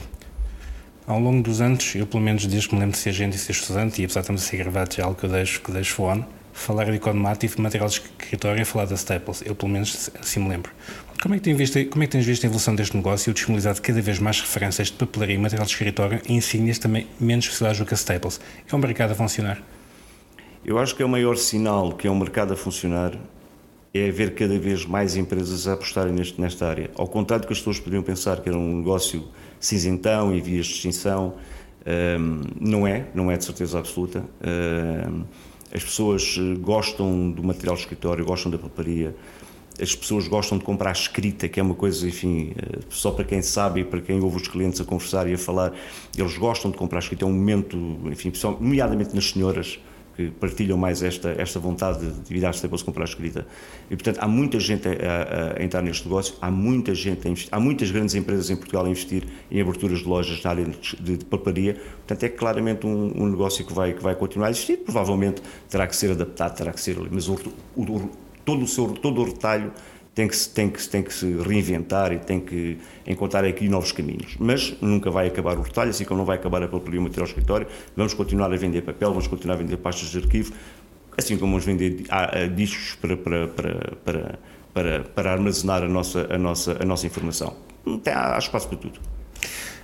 Ao 1.07 1.21
longo 1.21 1.43
dos 1.43 1.61
anos, 1.61 1.95
eu 1.95 2.07
pelo 2.07 2.23
menos 2.23 2.47
desde 2.47 2.69
que 2.69 2.75
me 2.75 2.81
lembro 2.81 2.97
de 2.97 3.03
ser 3.03 3.11
agente 3.11 3.37
e 3.37 3.39
ser 3.39 3.53
estudante, 3.53 4.01
e 4.01 4.05
apesar 4.05 4.21
de 4.21 4.25
estamos 4.25 4.43
a 4.43 4.45
ser 4.45 4.57
gravados, 4.57 4.99
é 4.99 5.03
algo 5.03 5.15
que 5.15 5.25
eu 5.25 5.31
deixo, 5.31 5.61
que 5.61 5.71
deixo 5.71 6.03
on, 6.03 6.25
falar 6.53 6.87
de 6.87 6.97
economia 6.97 7.37
e 7.41 7.47
de 7.47 7.61
material 7.61 7.89
de 7.89 7.97
escritório 7.97 8.63
e 8.63 8.65
falar 8.65 8.87
da 8.87 8.95
Staples. 8.95 9.43
Eu 9.45 9.55
pelo 9.55 9.71
menos 9.71 10.11
assim 10.21 10.41
me 10.41 10.49
lembro. 10.49 10.73
Como 11.23 11.35
é 11.35 11.39
que, 11.39 11.45
tens 11.45 11.57
visto, 11.57 11.85
como 11.87 12.03
é 12.03 12.07
que 12.07 12.13
tens 12.13 12.27
visto 12.27 12.45
a 12.45 12.47
evolução 12.47 12.75
deste 12.75 12.97
negócio 12.97 13.29
e 13.29 13.33
o 13.33 13.35
disponibilizado 13.35 13.81
cada 13.81 14.01
vez 14.01 14.19
mais 14.19 14.41
referências 14.41 14.89
de 14.89 14.95
papelaria 14.95 15.35
e 15.35 15.39
material 15.39 15.67
de 15.67 15.73
escritório 15.73 16.21
e 16.29 16.33
insígnias 16.33 16.79
também 16.79 17.07
menos 17.21 17.45
especializadas 17.45 17.79
do 17.79 17.87
que 17.87 17.95
a 17.95 17.97
Staples? 17.97 18.41
É 18.71 18.75
um 18.75 18.79
mercado 18.79 19.13
a 19.13 19.15
funcionar? 19.15 19.63
Eu 20.65 20.79
acho 20.79 20.95
que 20.97 21.03
é 21.03 21.07
o 21.07 21.09
maior 21.09 21.37
sinal 21.37 21.93
que 21.93 22.09
é 22.09 22.11
um 22.11 22.19
mercado 22.19 22.53
a 22.53 22.57
funcionar 22.57 23.13
é 23.97 24.11
ver 24.11 24.35
cada 24.35 24.59
vez 24.59 24.85
mais 24.85 25.17
empresas 25.17 25.67
a 25.67 25.75
apostarem 25.75 26.13
neste, 26.13 26.41
nesta 26.41 26.67
área. 26.67 26.91
Ao 26.95 27.07
contrário 27.07 27.45
do 27.45 27.47
que 27.47 27.53
as 27.53 27.59
pessoas 27.59 27.79
poderiam 27.79 28.03
pensar 28.03 28.41
que 28.41 28.49
era 28.49 28.59
um 28.59 28.79
negócio 28.79 29.25
cinzentão 29.59 30.35
e 30.35 30.41
vias 30.41 30.67
de 30.67 30.73
extinção, 30.73 31.35
um, 31.87 32.41
não 32.61 32.87
é, 32.87 33.07
não 33.15 33.31
é 33.31 33.37
de 33.37 33.45
certeza 33.45 33.79
absoluta. 33.79 34.25
Um, 34.41 35.25
as 35.73 35.85
pessoas 35.85 36.37
eh, 36.39 36.57
gostam 36.59 37.31
do 37.31 37.43
material 37.43 37.75
de 37.75 37.83
escritório, 37.83 38.25
gostam 38.25 38.51
da 38.51 38.59
papelaria, 38.59 39.15
as 39.81 39.95
pessoas 39.95 40.27
gostam 40.27 40.57
de 40.57 40.65
comprar 40.65 40.93
escrita, 40.93 41.49
que 41.49 41.61
é 41.61 41.63
uma 41.63 41.75
coisa, 41.75 42.07
enfim, 42.07 42.53
eh, 42.57 42.79
só 42.89 43.11
para 43.11 43.25
quem 43.25 43.43
sabe 43.43 43.81
e 43.81 43.85
para 43.85 44.01
quem 44.01 44.21
ouve 44.21 44.37
os 44.37 44.49
clientes 44.49 44.81
a 44.81 44.85
conversar 44.85 45.29
e 45.29 45.35
a 45.35 45.39
falar, 45.39 45.73
eles 46.17 46.39
gostam 46.39 46.71
de 46.71 46.77
comprar 46.77 47.01
escrita, 47.01 47.25
é 47.25 47.29
um 47.29 47.33
momento, 47.33 47.77
enfim, 48.07 48.33
nomeadamente 48.61 49.15
nas 49.15 49.31
senhoras, 49.31 49.79
que 50.17 50.31
partilham 50.31 50.79
mais 50.79 51.03
esta, 51.03 51.35
esta 51.39 51.61
vontade 51.61 52.11
de 52.11 52.33
virar 52.33 52.55
se 52.55 52.67
para 52.67 52.79
se 52.79 52.85
comprar 52.85 53.05
escrita. 53.05 53.47
E, 53.91 53.97
portanto, 53.97 54.19
há 54.21 54.27
muita 54.27 54.59
gente 54.59 54.89
a, 54.89 54.93
a, 54.93 55.61
a, 55.61 55.63
entrar 55.63 55.83
neste 55.83 56.05
negócio, 56.05 56.35
há 56.41 56.51
muita 56.51 56.95
gente 56.95 57.27
a 57.27 57.31
investir, 57.31 57.49
há 57.53 57.61
muitas 57.61 57.91
grandes 57.91 58.15
empresas 58.15 58.49
em 58.49 58.57
Portugal 58.57 58.87
a 58.87 58.89
investir 58.89 59.25
em 59.51 59.61
aberturas 59.61 59.99
de 59.99 60.09
lojas 60.09 60.43
na 60.43 60.51
área 60.51 60.65
de, 60.65 61.19
de 61.19 61.25
paparia, 61.27 61.75
portanto, 61.75 62.23
é 62.23 62.29
claramente 62.31 62.87
um, 62.87 63.13
um, 63.23 63.29
negócio 63.29 63.65
que 63.65 63.73
vai, 63.75 63.93
que 63.93 64.03
vai 64.03 64.15
continuar 64.15 64.49
a 64.49 64.51
existir, 64.51 64.79
provavelmente 64.79 65.43
terá 65.69 65.87
que 65.87 65.95
ser 65.95 66.13
adaptado, 66.13 66.57
terá 66.57 66.73
que 66.73 66.81
ser, 66.81 66.97
mas 67.11 67.29
o, 67.29 67.35
o, 67.77 68.11
todo, 68.45 68.63
o 68.63 68.67
seu, 68.67 68.89
todo 68.89 69.21
o 69.21 69.25
retalho 69.25 69.71
tem 70.17 70.27
que, 70.27 70.49
tem, 70.49 70.71
que, 70.71 70.89
tem 70.89 71.03
que 71.03 71.13
se 71.13 71.31
reinventar 71.43 72.11
e 72.11 72.19
tem 72.19 72.41
que 72.41 72.79
encontrar 73.07 73.45
aqui 73.45 73.69
novos 73.69 73.93
caminhos. 73.93 74.35
Mas 74.41 74.75
nunca 74.81 75.11
vai 75.11 75.27
acabar 75.27 75.59
o 75.59 75.61
retalho, 75.61 75.91
assim 75.91 76.07
como 76.07 76.17
não 76.17 76.25
vai 76.25 76.39
acabar 76.39 76.63
a 76.63 76.67
papelaria 76.67 77.03
material 77.03 77.25
ao 77.25 77.29
escritório. 77.29 77.67
Vamos 77.95 78.15
continuar 78.15 78.51
a 78.51 78.57
vender 78.57 78.81
papel, 78.81 79.11
vamos 79.11 79.27
continuar 79.27 79.57
a 79.57 79.59
vender 79.59 79.77
pastas 79.77 80.09
de 80.09 80.17
arquivo, 80.17 80.55
assim 81.19 81.37
como 81.37 81.53
vamos 81.53 81.67
vender 81.67 82.07
discos 82.55 82.95
para, 82.95 83.15
para, 83.19 83.47
para, 83.47 84.39
para, 84.73 85.01
para, 85.03 85.33
armazenar 85.33 85.83
a 85.83 85.89
nossa, 85.89 86.27
a, 86.33 86.39
nossa, 86.39 86.83
a 86.83 86.87
nossa 86.87 87.07
informação. 87.07 87.55
Há 88.07 88.39
espaço 88.39 88.69
para 88.69 88.79
tudo. 88.79 88.99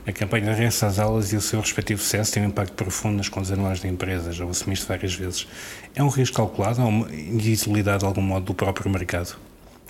A 0.07 0.13
campanha 0.13 0.45
de 0.45 0.51
regressa 0.53 0.87
às 0.87 0.99
aulas 0.99 1.31
e 1.35 1.37
o 1.37 1.43
seu 1.43 1.61
respectivo 1.61 2.01
sucesso 2.01 2.33
têm 2.33 2.43
um 2.43 2.47
impacto 2.47 2.73
profundo 2.73 3.19
nas 3.19 3.29
contas 3.29 3.53
anuais 3.53 3.81
da 3.81 3.89
empresa, 3.89 4.33
já 4.33 4.47
o 4.47 4.49
assumiste 4.49 4.87
várias 4.87 5.15
vezes. 5.15 5.47
É 5.95 6.03
um 6.03 6.09
risco 6.09 6.39
calculado 6.39 6.81
ou 6.81 6.89
uma 6.89 7.15
invisibilidade 7.15 7.99
de 7.99 8.07
algum 8.07 8.23
modo 8.23 8.47
do 8.47 8.55
próprio 8.55 8.91
mercado? 8.91 9.37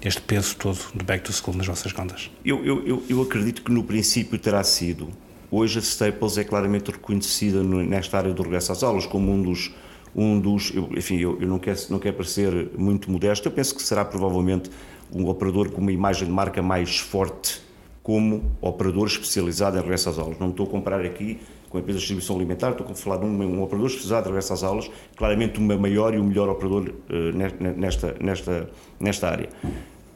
Este 0.05 0.21
peso 0.21 0.57
todo 0.57 0.79
do 0.95 1.05
back 1.05 1.23
to 1.23 1.33
school 1.33 1.57
nas 1.57 1.67
vossas 1.69 1.93
contas? 1.93 2.29
Eu, 2.45 2.65
eu, 2.65 3.03
eu 3.09 3.23
acredito 3.23 3.63
que 3.63 3.71
no 3.71 3.85
princípio 3.85 4.37
terá 4.37 4.65
sido. 4.65 5.09
Hoje 5.49 5.79
a 5.79 5.83
Staples 5.83 6.37
é 6.39 6.43
claramente 6.43 6.91
reconhecida 6.91 7.63
nesta 7.63 8.19
área 8.19 8.33
do 8.33 8.43
regresso 8.43 8.73
às 8.73 8.83
aulas 8.83 9.07
como 9.07 9.31
um 9.31 9.41
dos 9.41 9.73
um 10.15 10.39
dos, 10.39 10.75
eu, 10.75 10.91
enfim, 10.95 11.19
eu, 11.19 11.41
eu, 11.41 11.49
não, 11.49 11.59
quero, 11.59 11.79
não 11.89 11.99
quero 11.99 12.17
parecer 12.17 12.71
muito 12.77 13.11
modesto, 13.11 13.49
eu 13.49 13.53
penso 13.53 13.75
que 13.75 13.83
será 13.83 14.05
provavelmente 14.05 14.71
um 15.11 15.27
operador 15.27 15.71
com 15.71 15.81
uma 15.81 15.93
imagem 15.93 16.27
de 16.27 16.33
marca 16.35 16.61
mais 16.61 16.99
forte 16.99 17.63
como 18.03 18.53
operador 18.61 19.07
especializado 19.07 19.79
em 19.79 19.81
regresso 19.81 20.11
às 20.11 20.19
aulas. 20.19 20.39
Não 20.39 20.51
estou 20.51 20.67
a 20.67 20.69
comparar 20.69 21.03
aqui 21.03 21.39
com 21.71 21.79
a 21.79 21.81
empresa 21.81 21.99
de 21.99 22.03
distribuição 22.03 22.37
alimentar, 22.37 22.73
estou 22.73 22.87
a 22.87 22.95
falar 22.95 23.17
de 23.17 23.25
um, 23.25 23.43
um 23.43 23.63
operador 23.63 23.89
especializado 23.89 24.27
em 24.27 24.33
regresso 24.33 24.53
às 24.53 24.63
aulas, 24.63 24.91
claramente 25.17 25.59
o 25.59 25.63
maior 25.63 26.13
e 26.13 26.19
o 26.19 26.25
melhor 26.25 26.49
operador 26.51 26.91
uh, 26.91 27.75
nesta, 27.79 28.15
nesta, 28.21 28.71
nesta 29.01 29.29
área. 29.31 29.49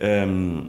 Um, 0.00 0.68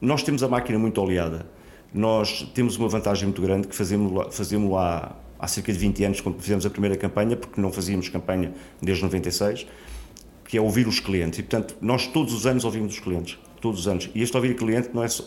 nós 0.00 0.22
temos 0.22 0.42
a 0.42 0.48
máquina 0.48 0.78
muito 0.78 1.00
oleada. 1.00 1.46
Nós 1.92 2.42
temos 2.54 2.76
uma 2.76 2.88
vantagem 2.88 3.24
muito 3.24 3.42
grande 3.42 3.68
que 3.68 3.74
fazemos, 3.74 4.34
fazemos 4.34 4.70
lá 4.70 5.16
há 5.38 5.46
cerca 5.48 5.72
de 5.72 5.78
20 5.78 6.04
anos, 6.04 6.20
quando 6.20 6.40
fizemos 6.40 6.64
a 6.64 6.70
primeira 6.70 6.96
campanha, 6.96 7.36
porque 7.36 7.60
não 7.60 7.72
fazíamos 7.72 8.08
campanha 8.08 8.52
desde 8.80 9.02
96, 9.02 9.66
que 10.44 10.56
é 10.56 10.60
ouvir 10.60 10.86
os 10.86 11.00
clientes. 11.00 11.38
E, 11.38 11.42
portanto, 11.42 11.76
nós 11.80 12.06
todos 12.06 12.32
os 12.32 12.46
anos 12.46 12.64
ouvimos 12.64 12.94
os 12.94 13.00
clientes. 13.00 13.38
Todos 13.60 13.80
os 13.80 13.88
anos. 13.88 14.10
E 14.14 14.22
este 14.22 14.36
ouvir 14.36 14.52
o 14.52 14.56
cliente 14.56 14.90
não 14.92 15.02
é 15.02 15.08
só 15.08 15.24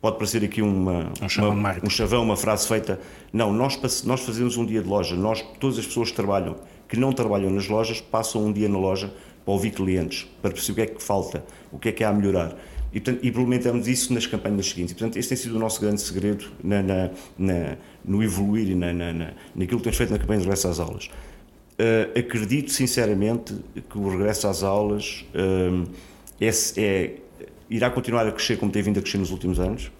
pode 0.00 0.16
parecer 0.16 0.44
aqui 0.44 0.62
uma, 0.62 1.12
um, 1.20 1.28
chavão, 1.28 1.52
uma, 1.52 1.76
um 1.84 1.90
chavão, 1.90 2.22
uma 2.22 2.36
frase 2.36 2.66
feita. 2.66 3.00
Não, 3.32 3.52
nós, 3.52 4.04
nós 4.04 4.20
fazemos 4.20 4.56
um 4.56 4.64
dia 4.64 4.82
de 4.82 4.88
loja. 4.88 5.16
Nós, 5.16 5.42
todas 5.60 5.78
as 5.78 5.86
pessoas 5.86 6.10
que 6.10 6.16
trabalham, 6.16 6.56
que 6.88 6.96
não 6.96 7.12
trabalham 7.12 7.50
nas 7.50 7.68
lojas, 7.68 8.00
passam 8.00 8.44
um 8.44 8.52
dia 8.52 8.68
na 8.68 8.78
loja 8.78 9.12
para 9.44 9.52
ouvir 9.52 9.70
clientes, 9.72 10.26
para 10.40 10.50
perceber 10.50 10.82
o 10.82 10.86
que 10.86 10.92
é 10.92 10.94
que 10.96 11.02
falta, 11.02 11.44
o 11.72 11.78
que 11.78 11.88
é 11.90 11.92
que 11.92 12.04
há 12.04 12.08
a 12.08 12.12
melhorar. 12.12 12.56
E, 12.92 13.00
portanto, 13.00 13.26
implementamos 13.26 13.86
isso 13.86 14.14
nas 14.14 14.26
campanhas 14.26 14.68
seguintes. 14.68 14.92
E, 14.92 14.94
portanto, 14.94 15.18
este 15.18 15.28
tem 15.30 15.36
sido 15.36 15.56
o 15.56 15.58
nosso 15.58 15.80
grande 15.80 16.00
segredo 16.00 16.46
na, 16.62 16.82
na, 16.82 17.10
na 17.36 17.76
no 18.04 18.22
evoluir 18.22 18.70
e 18.70 18.74
na, 18.74 18.92
naquilo 18.92 19.78
que 19.78 19.84
temos 19.84 19.96
feito 19.96 20.10
na 20.10 20.18
campanha 20.18 20.40
de 20.40 20.46
regresso 20.46 20.68
às 20.68 20.80
aulas. 20.80 21.06
Uh, 21.06 22.18
acredito 22.18 22.72
sinceramente 22.72 23.54
que 23.88 23.98
o 23.98 24.08
regresso 24.10 24.48
às 24.48 24.62
aulas 24.62 25.24
uh, 25.34 25.88
é, 26.40 26.50
é 26.76 27.14
irá 27.70 27.90
continuar 27.90 28.26
a 28.26 28.32
crescer 28.32 28.56
como 28.56 28.72
tem 28.72 28.82
vindo 28.82 28.98
a 28.98 29.02
crescer 29.02 29.18
nos 29.18 29.30
últimos 29.30 29.60
anos. 29.60 29.90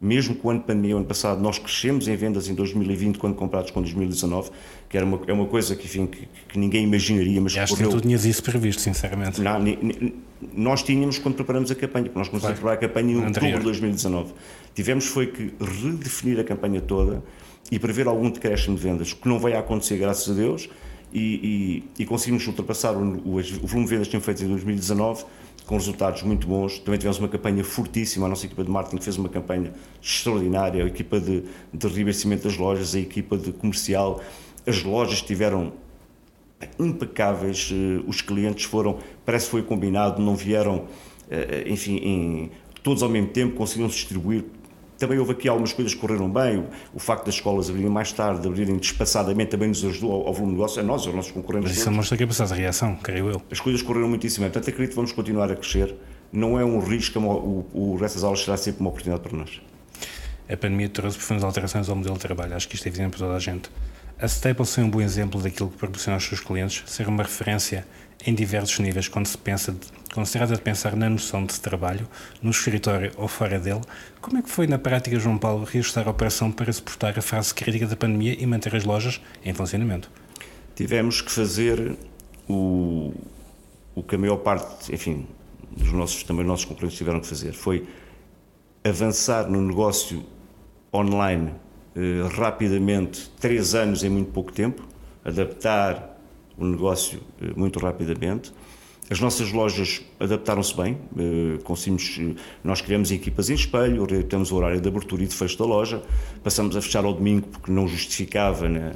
Mesmo 0.00 0.34
com 0.34 0.48
o 0.48 0.50
ano 0.50 0.60
de 0.60 0.66
pandemia, 0.66 0.94
o 0.94 0.98
ano 0.98 1.06
passado, 1.06 1.40
nós 1.40 1.58
crescemos 1.58 2.06
em 2.06 2.14
vendas 2.16 2.48
em 2.48 2.54
2020 2.54 3.18
quando 3.18 3.34
comparados 3.34 3.70
com 3.70 3.80
2019, 3.80 4.50
que 4.88 4.96
era 4.96 5.06
uma, 5.06 5.20
é 5.26 5.32
uma 5.32 5.46
coisa 5.46 5.74
que, 5.74 5.86
enfim, 5.86 6.06
que, 6.06 6.28
que 6.48 6.58
ninguém 6.58 6.84
imaginaria. 6.84 7.40
Mas 7.40 7.56
acho 7.56 7.74
correu... 7.74 7.88
que 7.88 7.96
tu 7.96 8.02
tinhas 8.02 8.24
isso 8.24 8.42
previsto, 8.42 8.82
sinceramente. 8.82 9.40
Não, 9.40 9.58
nós 10.54 10.82
tínhamos 10.82 11.18
quando 11.18 11.34
preparamos 11.34 11.70
a 11.70 11.74
campanha, 11.74 12.04
porque 12.04 12.18
nós 12.18 12.28
começamos 12.28 12.58
claro. 12.58 12.74
a 12.74 12.76
preparar 12.76 13.02
a 13.02 13.04
campanha 13.04 13.12
em 13.12 13.24
outubro 13.24 13.58
de 13.58 13.64
2019. 13.64 14.34
Tivemos 14.74 15.06
foi 15.06 15.28
que 15.28 15.54
redefinir 15.58 16.38
a 16.38 16.44
campanha 16.44 16.80
toda 16.80 17.22
e 17.70 17.78
prever 17.78 18.06
algum 18.06 18.30
decréscimo 18.30 18.76
de 18.76 18.82
vendas, 18.82 19.12
que 19.12 19.26
não 19.26 19.38
vai 19.38 19.54
acontecer, 19.54 19.96
graças 19.96 20.30
a 20.30 20.34
Deus, 20.34 20.68
e, 21.12 21.82
e, 21.98 22.02
e 22.02 22.06
conseguimos 22.06 22.46
ultrapassar 22.46 22.92
o, 22.92 23.00
o, 23.00 23.38
o 23.38 23.66
volume 23.66 23.84
de 23.84 23.90
vendas 23.90 24.06
que 24.06 24.10
tínhamos 24.10 24.26
feito 24.26 24.44
em 24.44 24.48
2019 24.48 25.24
com 25.66 25.74
resultados 25.74 26.22
muito 26.22 26.46
bons. 26.46 26.78
Também 26.78 26.98
tivemos 26.98 27.18
uma 27.18 27.28
campanha 27.28 27.64
fortíssima, 27.64 28.26
a 28.26 28.28
nossa 28.28 28.46
equipa 28.46 28.64
de 28.64 28.70
marketing 28.70 29.02
fez 29.02 29.18
uma 29.18 29.28
campanha 29.28 29.72
extraordinária, 30.00 30.84
a 30.84 30.86
equipa 30.86 31.20
de, 31.20 31.42
de 31.72 31.88
reabastecimento 31.88 32.44
das 32.44 32.56
lojas, 32.56 32.94
a 32.94 33.00
equipa 33.00 33.36
de 33.36 33.52
comercial, 33.52 34.22
as 34.66 34.82
lojas 34.82 35.20
tiveram 35.20 35.72
impecáveis, 36.78 37.70
eh, 37.72 38.02
os 38.06 38.22
clientes 38.22 38.64
foram, 38.64 38.98
parece 39.24 39.46
que 39.46 39.50
foi 39.50 39.62
combinado, 39.62 40.22
não 40.22 40.34
vieram, 40.34 40.86
eh, 41.30 41.64
enfim, 41.66 41.96
em, 41.96 42.50
todos 42.82 43.02
ao 43.02 43.08
mesmo 43.08 43.28
tempo, 43.28 43.56
conseguiram 43.56 43.88
distribuir 43.88 44.44
também 44.98 45.18
houve 45.18 45.32
aqui 45.32 45.48
algumas 45.48 45.72
coisas 45.72 45.94
que 45.94 46.00
correram 46.00 46.30
bem. 46.30 46.64
O, 46.94 46.98
facto 46.98 47.26
das 47.26 47.34
escolas 47.34 47.68
abrirem 47.68 47.90
mais 47.90 48.12
tarde, 48.12 48.46
abrirem 48.46 48.76
despaçadamente, 48.76 49.50
também 49.50 49.68
nos 49.68 49.84
ajudou 49.84 50.12
ao, 50.12 50.26
ao 50.28 50.32
volume 50.32 50.52
de 50.52 50.58
negócio, 50.58 50.80
a 50.80 50.84
nós, 50.84 51.06
aos 51.06 51.14
nossos 51.14 51.32
concorrentes. 51.32 51.70
Mas 51.70 51.78
isso 51.78 51.90
mostra 51.90 52.16
que 52.16 52.22
é 52.22 52.26
preciso 52.26 52.54
reação, 52.54 52.96
creio 52.96 53.30
eu. 53.30 53.42
As 53.50 53.60
coisas 53.60 53.82
correram 53.82 54.08
muitíssimo 54.08 54.44
bem. 54.44 54.52
Portanto, 54.52 54.70
acredito 54.70 54.90
que 54.90 54.96
vamos 54.96 55.12
continuar 55.12 55.50
a 55.50 55.56
crescer. 55.56 55.94
Não 56.32 56.58
é 56.58 56.64
um 56.64 56.80
risco, 56.80 57.18
o, 57.18 57.66
o 57.72 57.96
resto 57.96 58.16
das 58.16 58.24
aulas 58.24 58.40
será 58.40 58.56
sempre 58.56 58.80
uma 58.80 58.88
oportunidade 58.90 59.28
para 59.28 59.36
nós. 59.36 59.60
A 60.48 60.56
pandemia 60.56 60.88
trouxe 60.88 61.18
profundas 61.18 61.44
alterações 61.44 61.88
ao 61.88 61.96
modelo 61.96 62.14
de 62.14 62.20
trabalho. 62.20 62.54
Acho 62.54 62.68
que 62.68 62.76
isto 62.76 62.86
é 62.86 62.88
evidente 62.88 63.10
para 63.10 63.26
toda 63.26 63.36
a 63.36 63.40
gente. 63.40 63.70
A 64.18 64.26
Staples 64.26 64.74
foi 64.74 64.82
um 64.82 64.88
bom 64.88 65.00
exemplo 65.00 65.42
daquilo 65.42 65.68
que 65.68 65.76
proporciona 65.76 66.16
aos 66.16 66.24
seus 66.24 66.40
clientes 66.40 66.82
ser 66.86 67.06
uma 67.06 67.22
referência 67.22 67.86
em 68.24 68.34
diversos 68.34 68.78
níveis 68.78 69.08
quando 69.08 69.26
se 69.26 69.38
pensa 69.38 69.72
de, 69.72 69.86
quando 70.12 70.26
se 70.26 70.32
trata 70.32 70.54
de 70.54 70.60
pensar 70.60 70.96
na 70.96 71.08
noção 71.08 71.44
de 71.44 71.58
trabalho, 71.60 72.08
no 72.42 72.50
escritório 72.50 73.12
ou 73.16 73.28
fora 73.28 73.58
dele. 73.58 73.82
Como 74.20 74.38
é 74.38 74.42
que 74.42 74.50
foi 74.50 74.66
na 74.66 74.78
prática, 74.78 75.18
João 75.18 75.38
Paulo, 75.38 75.64
reajustar 75.64 76.06
a 76.06 76.10
operação 76.10 76.50
para 76.50 76.72
suportar 76.72 77.18
a 77.18 77.22
fase 77.22 77.54
crítica 77.54 77.86
da 77.86 77.96
pandemia 77.96 78.36
e 78.38 78.46
manter 78.46 78.74
as 78.74 78.84
lojas 78.84 79.20
em 79.44 79.52
funcionamento? 79.52 80.10
Tivemos 80.74 81.20
que 81.20 81.30
fazer 81.30 81.96
o, 82.48 83.12
o 83.94 84.02
que 84.02 84.14
a 84.14 84.18
maior 84.18 84.38
parte, 84.38 84.94
enfim, 84.94 85.26
dos 85.76 85.92
nossos, 85.92 86.22
também 86.22 86.42
os 86.42 86.48
nossos 86.48 86.64
concorrentes 86.64 86.96
tiveram 86.96 87.20
que 87.20 87.26
fazer, 87.26 87.52
foi 87.52 87.86
avançar 88.84 89.50
no 89.50 89.60
negócio 89.60 90.24
online 90.92 91.52
eh, 91.94 92.28
rapidamente, 92.36 93.30
três 93.40 93.74
anos 93.74 94.04
em 94.04 94.08
muito 94.08 94.30
pouco 94.30 94.52
tempo, 94.52 94.86
adaptar 95.24 96.15
o 96.58 96.64
negócio 96.64 97.20
eh, 97.40 97.52
muito 97.56 97.78
rapidamente. 97.78 98.52
As 99.08 99.20
nossas 99.20 99.52
lojas 99.52 100.02
adaptaram-se 100.18 100.76
bem, 100.76 100.98
eh, 101.16 101.58
conseguimos, 101.62 102.18
eh, 102.18 102.34
nós 102.64 102.80
criamos 102.80 103.10
equipas 103.12 103.48
em 103.50 103.54
espelho, 103.54 104.06
temos 104.24 104.50
o 104.50 104.56
horário 104.56 104.80
de 104.80 104.88
abertura 104.88 105.22
e 105.22 105.26
de 105.26 105.34
fecho 105.34 105.56
da 105.58 105.64
loja, 105.64 106.02
passamos 106.42 106.76
a 106.76 106.82
fechar 106.82 107.04
ao 107.04 107.14
domingo 107.14 107.46
porque 107.46 107.70
não 107.70 107.86
justificava, 107.86 108.68
na, 108.68 108.92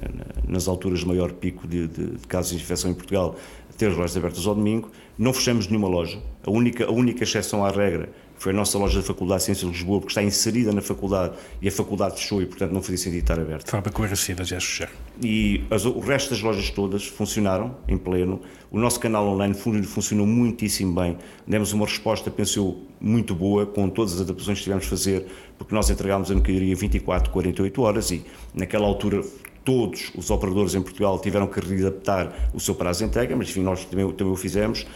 nas 0.48 0.66
alturas 0.66 1.00
de 1.00 1.06
maior 1.06 1.32
pico 1.32 1.66
de, 1.68 1.86
de, 1.86 2.06
de 2.16 2.26
casos 2.26 2.50
de 2.50 2.56
infecção 2.56 2.90
em 2.90 2.94
Portugal, 2.94 3.36
ter 3.78 3.86
as 3.86 3.96
lojas 3.96 4.16
abertas 4.16 4.46
ao 4.46 4.54
domingo. 4.54 4.90
Não 5.16 5.32
fechamos 5.32 5.68
nenhuma 5.68 5.88
loja, 5.88 6.20
a 6.44 6.50
única, 6.50 6.86
a 6.86 6.90
única 6.90 7.24
exceção 7.24 7.64
à 7.64 7.70
regra 7.70 8.08
foi 8.40 8.52
a 8.52 8.54
nossa 8.54 8.78
loja 8.78 9.00
da 9.00 9.06
Faculdade 9.06 9.40
de 9.40 9.44
Ciências 9.44 9.70
de 9.70 9.76
Lisboa, 9.76 10.00
porque 10.00 10.12
está 10.12 10.22
inserida 10.22 10.72
na 10.72 10.80
faculdade 10.80 11.34
e 11.60 11.68
a 11.68 11.70
faculdade 11.70 12.14
fechou 12.14 12.40
e, 12.40 12.46
portanto, 12.46 12.72
não 12.72 12.80
fazia 12.80 12.96
sentido 12.96 13.20
estar 13.20 13.38
aberta. 13.38 13.66
De 13.66 13.70
forma 13.70 13.90
coerciva, 13.90 14.44
já 14.44 14.58
fechar. 14.58 14.90
E 15.22 15.62
as, 15.70 15.84
o 15.84 16.00
resto 16.00 16.30
das 16.30 16.40
lojas 16.40 16.70
todas 16.70 17.06
funcionaram 17.06 17.76
em 17.86 17.98
pleno. 17.98 18.40
O 18.70 18.78
nosso 18.78 18.98
canal 18.98 19.28
online 19.28 19.52
funcionou 19.52 20.26
muitíssimo 20.26 20.98
bem. 20.98 21.18
Demos 21.46 21.74
uma 21.74 21.84
resposta, 21.84 22.30
pensou, 22.30 22.82
muito 22.98 23.34
boa, 23.34 23.66
com 23.66 23.90
todas 23.90 24.14
as 24.14 24.22
adaptações 24.22 24.56
que 24.56 24.64
tivemos 24.64 24.86
a 24.86 24.88
fazer, 24.88 25.26
porque 25.58 25.74
nós 25.74 25.90
entregámos 25.90 26.30
a 26.30 26.34
mercadoria 26.34 26.72
em 26.72 26.74
24, 26.74 27.30
48 27.30 27.82
horas 27.82 28.10
e, 28.10 28.24
naquela 28.54 28.86
altura, 28.86 29.22
todos 29.62 30.10
os 30.16 30.30
operadores 30.30 30.74
em 30.74 30.80
Portugal 30.80 31.18
tiveram 31.18 31.46
que 31.46 31.60
readaptar 31.60 32.50
o 32.54 32.58
seu 32.58 32.74
prazo 32.74 33.00
de 33.00 33.04
entrega, 33.04 33.36
mas 33.36 33.50
enfim, 33.50 33.60
nós 33.60 33.84
também, 33.84 34.10
também 34.12 34.32
o 34.32 34.36
fizemos 34.36 34.86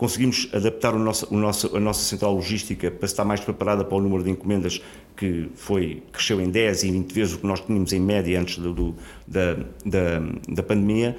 conseguimos 0.00 0.48
adaptar 0.54 0.94
o 0.94 0.98
nosso, 0.98 1.28
o 1.30 1.36
nosso, 1.36 1.76
a 1.76 1.78
nossa 1.78 2.00
central 2.00 2.32
logística 2.32 2.90
para 2.90 3.04
estar 3.04 3.22
mais 3.22 3.40
preparada 3.40 3.84
para 3.84 3.98
o 3.98 4.00
número 4.00 4.24
de 4.24 4.30
encomendas 4.30 4.80
que 5.14 5.50
foi, 5.54 6.02
cresceu 6.10 6.40
em 6.40 6.48
10 6.48 6.84
e 6.84 6.90
20 6.90 7.12
vezes 7.12 7.34
o 7.34 7.38
que 7.40 7.46
nós 7.46 7.60
tínhamos 7.60 7.92
em 7.92 8.00
média 8.00 8.40
antes 8.40 8.56
do, 8.56 8.72
do 8.72 8.94
da, 9.28 9.56
da, 9.84 10.22
da, 10.48 10.62
pandemia. 10.62 11.18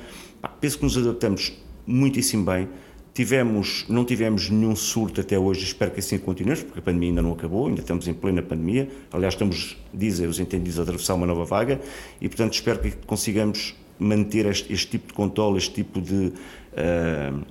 penso 0.60 0.80
que 0.80 0.84
nos 0.84 0.98
adaptamos 0.98 1.54
muitíssimo 1.86 2.44
bem. 2.44 2.68
Tivemos, 3.14 3.86
não 3.88 4.04
tivemos 4.04 4.50
nenhum 4.50 4.76
surto 4.76 5.22
até 5.22 5.38
hoje, 5.38 5.64
espero 5.64 5.92
que 5.92 6.00
assim 6.00 6.18
continuemos, 6.18 6.64
porque 6.64 6.80
a 6.80 6.82
pandemia 6.82 7.10
ainda 7.10 7.22
não 7.22 7.34
acabou, 7.34 7.68
ainda 7.68 7.82
estamos 7.82 8.08
em 8.08 8.16
plena 8.16 8.42
pandemia. 8.42 8.90
Aliás, 9.12 9.36
estamos, 9.36 9.78
dizem 9.94 10.28
os 10.28 10.40
entendidos, 10.40 10.80
a 10.80 10.82
atravessar 10.82 11.14
uma 11.14 11.28
nova 11.28 11.46
vaga 11.46 11.80
e, 12.20 12.28
portanto, 12.28 12.54
espero 12.54 12.80
que 12.80 12.94
consigamos 13.06 13.76
manter 14.00 14.48
este, 14.48 14.74
este 14.74 14.88
tipo 14.88 15.10
de 15.10 15.14
controle, 15.14 15.60
este 15.60 15.72
tipo 15.72 16.02
de. 16.02 16.34
Uh, 16.74 17.46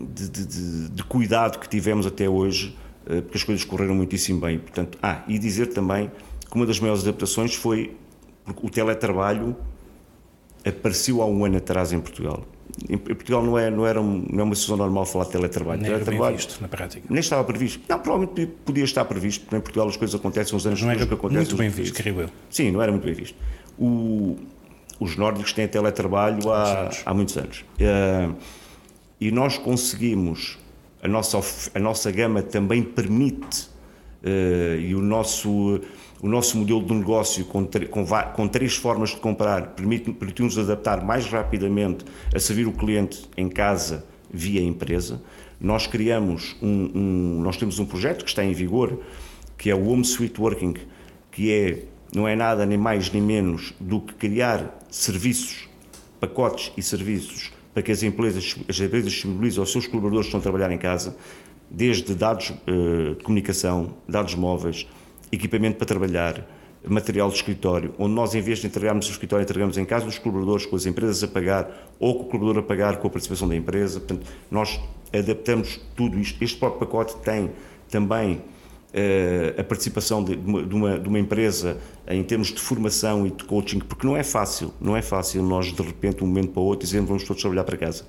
de, 0.00 0.28
de, 0.28 0.88
de, 0.88 1.04
cuidado 1.04 1.58
que 1.58 1.68
tivemos 1.68 2.06
até 2.06 2.28
hoje, 2.28 2.76
eh, 3.06 3.20
porque 3.20 3.36
as 3.36 3.44
coisas 3.44 3.64
correram 3.64 3.94
muitíssimo 3.94 4.40
bem. 4.40 4.58
Portanto, 4.58 4.98
ah, 5.02 5.22
e 5.28 5.38
dizer 5.38 5.66
também 5.66 6.10
que 6.48 6.56
uma 6.56 6.66
das 6.66 6.80
maiores 6.80 7.02
adaptações 7.02 7.54
foi 7.54 7.96
porque 8.44 8.66
o 8.66 8.70
teletrabalho 8.70 9.56
apareceu 10.64 11.22
há 11.22 11.26
um 11.26 11.44
ano 11.44 11.58
atrás 11.58 11.92
em 11.92 12.00
Portugal. 12.00 12.44
em 12.88 12.96
Portugal 12.96 13.42
não 13.42 13.58
é, 13.58 13.70
não, 13.70 13.86
era 13.86 14.00
não 14.00 14.40
é 14.40 14.42
uma 14.42 14.54
situação 14.54 14.76
normal 14.76 15.04
falar 15.04 15.26
de 15.26 15.32
teletrabalho. 15.32 15.82
Nem 15.82 15.90
teletrabalho, 15.90 16.24
era 16.24 16.36
visto 16.36 16.60
na 16.60 16.68
prática. 16.68 17.06
Nem 17.10 17.20
estava 17.20 17.44
previsto. 17.44 17.80
Não, 17.88 17.98
provavelmente 17.98 18.46
podia 18.64 18.84
estar 18.84 19.04
previsto, 19.04 19.42
porque 19.42 19.56
em 19.56 19.60
Portugal 19.60 19.88
as 19.88 19.96
coisas 19.96 20.18
acontecem 20.18 20.56
uns 20.56 20.66
anos 20.66 20.80
não 20.80 20.88
depois 20.88 21.00
era 21.00 21.08
que 21.08 21.14
acontecem. 21.14 21.56
muito 21.56 21.56
bem 21.56 21.68
visto, 21.68 21.94
creio 21.94 22.20
eu. 22.20 22.30
Sim, 22.48 22.70
não 22.70 22.80
era 22.80 22.90
muito 22.90 23.04
bem 23.04 23.14
visto. 23.14 23.36
O, 23.78 24.36
os 24.98 25.16
nórdicos 25.16 25.52
têm 25.52 25.66
teletrabalho 25.68 26.50
há, 26.50 26.90
há 27.04 27.14
muitos 27.14 27.36
anos. 27.36 27.64
Uh, 27.80 28.34
e 29.26 29.30
nós 29.30 29.56
conseguimos, 29.56 30.58
a 31.00 31.06
nossa, 31.06 31.40
a 31.74 31.78
nossa 31.78 32.10
gama 32.10 32.42
também 32.42 32.82
permite, 32.82 33.68
uh, 34.24 34.80
e 34.80 34.94
o 34.94 35.00
nosso 35.00 35.80
o 36.20 36.28
nosso 36.28 36.56
modelo 36.56 36.84
de 36.84 36.94
negócio, 36.94 37.44
com, 37.46 37.66
com, 37.90 38.06
com 38.06 38.48
três 38.48 38.76
formas 38.76 39.10
de 39.10 39.16
comprar, 39.16 39.74
permite-nos 39.74 40.16
permite 40.16 40.58
adaptar 40.58 41.04
mais 41.04 41.26
rapidamente 41.26 42.04
a 42.32 42.38
servir 42.38 42.68
o 42.68 42.72
cliente 42.72 43.28
em 43.36 43.48
casa 43.48 44.04
via 44.32 44.60
empresa. 44.60 45.20
Nós 45.60 45.88
criamos 45.88 46.54
um, 46.62 46.90
um, 46.94 47.40
nós 47.42 47.56
temos 47.56 47.80
um 47.80 47.84
projeto 47.84 48.22
que 48.22 48.30
está 48.30 48.44
em 48.44 48.52
vigor, 48.52 49.00
que 49.58 49.68
é 49.68 49.74
o 49.74 49.88
Home 49.88 50.04
Suite 50.04 50.40
Working, 50.40 50.74
que 51.32 51.50
é, 51.50 51.86
não 52.14 52.28
é 52.28 52.36
nada 52.36 52.64
nem 52.64 52.78
mais 52.78 53.10
nem 53.10 53.20
menos 53.20 53.74
do 53.80 54.00
que 54.00 54.14
criar 54.14 54.78
serviços, 54.88 55.68
pacotes 56.20 56.72
e 56.76 56.82
serviços 56.82 57.50
para 57.72 57.82
que 57.82 57.92
as 57.92 58.02
empresas, 58.02 58.56
as 58.68 58.80
empresas 58.80 59.12
disponibilizem 59.12 59.60
aos 59.60 59.72
seus 59.72 59.86
colaboradores 59.86 60.26
que 60.26 60.28
estão 60.28 60.40
a 60.40 60.42
trabalhar 60.42 60.72
em 60.72 60.78
casa, 60.78 61.16
desde 61.70 62.14
dados 62.14 62.50
uh, 62.50 63.14
de 63.16 63.24
comunicação, 63.24 63.94
dados 64.06 64.34
móveis, 64.34 64.86
equipamento 65.30 65.78
para 65.78 65.86
trabalhar, 65.86 66.46
material 66.86 67.28
de 67.28 67.36
escritório, 67.36 67.94
onde 67.98 68.14
nós, 68.14 68.34
em 68.34 68.40
vez 68.40 68.58
de 68.58 68.66
entregarmos 68.66 69.08
o 69.08 69.10
escritório, 69.10 69.44
entregamos 69.44 69.78
em 69.78 69.84
casa 69.84 70.04
dos 70.04 70.18
colaboradores, 70.18 70.66
com 70.66 70.76
as 70.76 70.84
empresas 70.84 71.22
a 71.22 71.28
pagar, 71.28 71.88
ou 71.98 72.16
com 72.16 72.24
o 72.24 72.26
colaborador 72.26 72.62
a 72.62 72.66
pagar 72.66 72.96
com 72.98 73.06
a 73.06 73.10
participação 73.10 73.48
da 73.48 73.56
empresa. 73.56 74.00
Portanto, 74.00 74.26
nós 74.50 74.80
adaptamos 75.12 75.80
tudo 75.96 76.18
isto. 76.18 76.42
Este 76.42 76.58
próprio 76.58 76.80
pacote 76.80 77.16
tem 77.20 77.50
também 77.88 78.42
a 79.58 79.64
participação 79.64 80.22
de, 80.22 80.36
de, 80.36 80.74
uma, 80.74 80.98
de, 80.98 81.08
uma, 81.08 81.18
empresa 81.18 81.78
em 82.06 82.22
termos 82.22 82.48
de 82.48 82.60
formação 82.60 83.26
e 83.26 83.30
de 83.30 83.44
coaching, 83.44 83.78
porque 83.78 84.06
não 84.06 84.16
é 84.16 84.22
fácil, 84.22 84.72
não 84.80 84.96
é 84.96 85.00
fácil 85.00 85.42
nós, 85.42 85.72
de 85.72 85.82
repente, 85.82 86.18
de 86.18 86.24
um 86.24 86.26
momento 86.26 86.50
para 86.50 86.60
o 86.60 86.64
outro, 86.64 86.84
dizermos 86.84 87.08
vamos 87.08 87.24
todos 87.24 87.40
trabalhar 87.40 87.64
para 87.64 87.76
casa. 87.78 88.04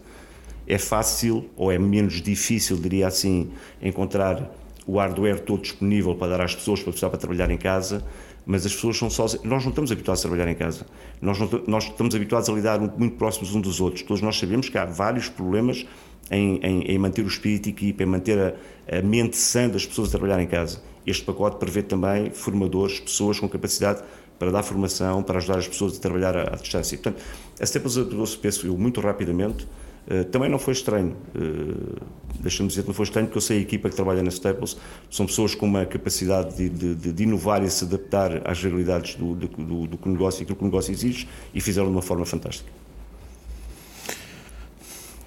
É 0.68 0.78
fácil, 0.78 1.50
ou 1.56 1.72
é 1.72 1.78
menos 1.78 2.22
difícil, 2.22 2.78
diria 2.78 3.08
assim, 3.08 3.52
encontrar 3.82 4.52
o 4.86 4.98
hardware 4.98 5.40
todo 5.40 5.62
disponível 5.62 6.16
para 6.16 6.38
dar 6.38 6.42
às 6.42 6.56
pessoas 6.56 6.82
para 6.82 6.92
precisar 6.92 7.10
para 7.10 7.20
trabalhar 7.20 7.50
em 7.50 7.58
casa, 7.58 8.04
mas 8.46 8.66
as 8.66 8.74
pessoas 8.74 8.98
são 8.98 9.10
só. 9.10 9.26
Nós 9.44 9.64
não 9.64 9.70
estamos 9.70 9.92
habituados 9.92 10.26
a 10.26 10.28
trabalhar 10.28 10.52
em 10.52 10.56
casa. 10.56 10.86
Nós, 11.22 11.40
não, 11.40 11.50
nós 11.68 11.86
estamos 11.86 12.14
habituados 12.16 12.50
a 12.50 12.54
lidar 12.54 12.80
muito 12.80 13.16
próximos 13.16 13.56
uns 13.56 13.62
dos 13.62 13.80
outros. 13.80 14.04
Todos 14.04 14.22
nós 14.22 14.38
sabemos 14.38 14.70
que 14.70 14.78
há 14.78 14.86
vários 14.86 15.30
problemas 15.30 15.86
em, 16.30 16.60
em, 16.64 16.82
em 16.84 16.98
manter 16.98 17.24
o 17.24 17.28
espírito 17.28 17.64
de 17.64 17.70
equipa, 17.70 18.04
em 18.04 18.06
manter 18.06 18.40
a, 18.40 18.98
a, 18.98 19.02
mente 19.02 19.38
sã 19.38 19.68
das 19.70 19.86
pessoas 19.86 20.10
a 20.10 20.12
trabalhar 20.12 20.42
em 20.42 20.48
casa. 20.48 20.82
Este 21.06 21.24
pacote 21.24 21.58
prevê 21.58 21.82
também 21.82 22.32
formadores, 22.32 23.00
pessoas 23.00 23.40
com 23.40 23.48
capacidade 23.48 24.02
para 24.40 24.52
dar 24.52 24.64
formação, 24.64 25.22
para 25.24 25.38
ajudar 25.38 25.60
as 25.60 25.68
pessoas 25.68 25.98
a 25.98 26.00
trabalhar 26.00 26.36
à, 26.36 26.54
à 26.54 26.56
distância. 26.56 26.98
Portanto, 26.98 27.22
a 27.60 27.64
Staples 27.64 27.98
adaptou-se, 27.98 28.38
penso 28.38 28.66
eu, 28.68 28.78
muito 28.78 29.00
rapidamente 29.00 29.68
eh, 30.08 30.24
também 30.24 30.50
não 30.50 30.60
foi 30.60 30.74
estranho, 30.74 31.16
uh, 31.34 32.02
deixa-me 32.40 32.68
dizer 32.68 32.82
que 32.82 32.88
não 32.90 32.94
foi 32.94 33.06
estranho, 33.06 33.28
porque 33.28 33.38
eu 33.38 33.42
sei 33.42 33.60
a 33.60 33.62
equipa 33.62 33.90
que 33.90 33.96
trabalha 33.96 34.22
na 34.22 34.30
Staples, 34.30 34.76
são 35.10 35.26
pessoas 35.26 35.56
com 35.56 35.66
uma 35.66 35.86
capacidade 35.86 36.58
de, 36.58 36.96
de, 36.96 37.14
de 37.14 37.24
inovar 37.24 37.64
e 37.64 37.70
se 37.70 37.86
adaptar 37.86 38.42
às 38.46 38.62
realidades 38.62 39.16
do, 39.16 39.34
do, 39.34 39.48
do, 39.48 39.88
do 39.88 40.10
negócio 40.10 40.42
e 40.42 40.44
aquilo 40.44 40.58
que 40.58 40.64
o 40.64 40.68
negócio 40.68 40.92
exige 40.92 41.28
e 41.54 41.62
fizeram 41.62 41.88
de 41.88 41.94
uma 41.94 42.02
forma 42.02 42.26
fantástica. 42.26 42.70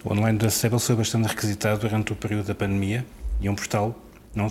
O 0.05 0.12
online 0.12 0.39
da 0.39 0.49
Staples 0.49 0.87
foi 0.87 0.95
bastante 0.95 1.27
requisitado 1.27 1.81
durante 1.81 2.12
o 2.12 2.17
período 2.17 2.47
da 2.47 2.55
pandemia 2.55 3.05
e 3.41 3.49
é 3.49 3.51
um 3.51 3.55
portal 3.55 3.99
não, 4.35 4.49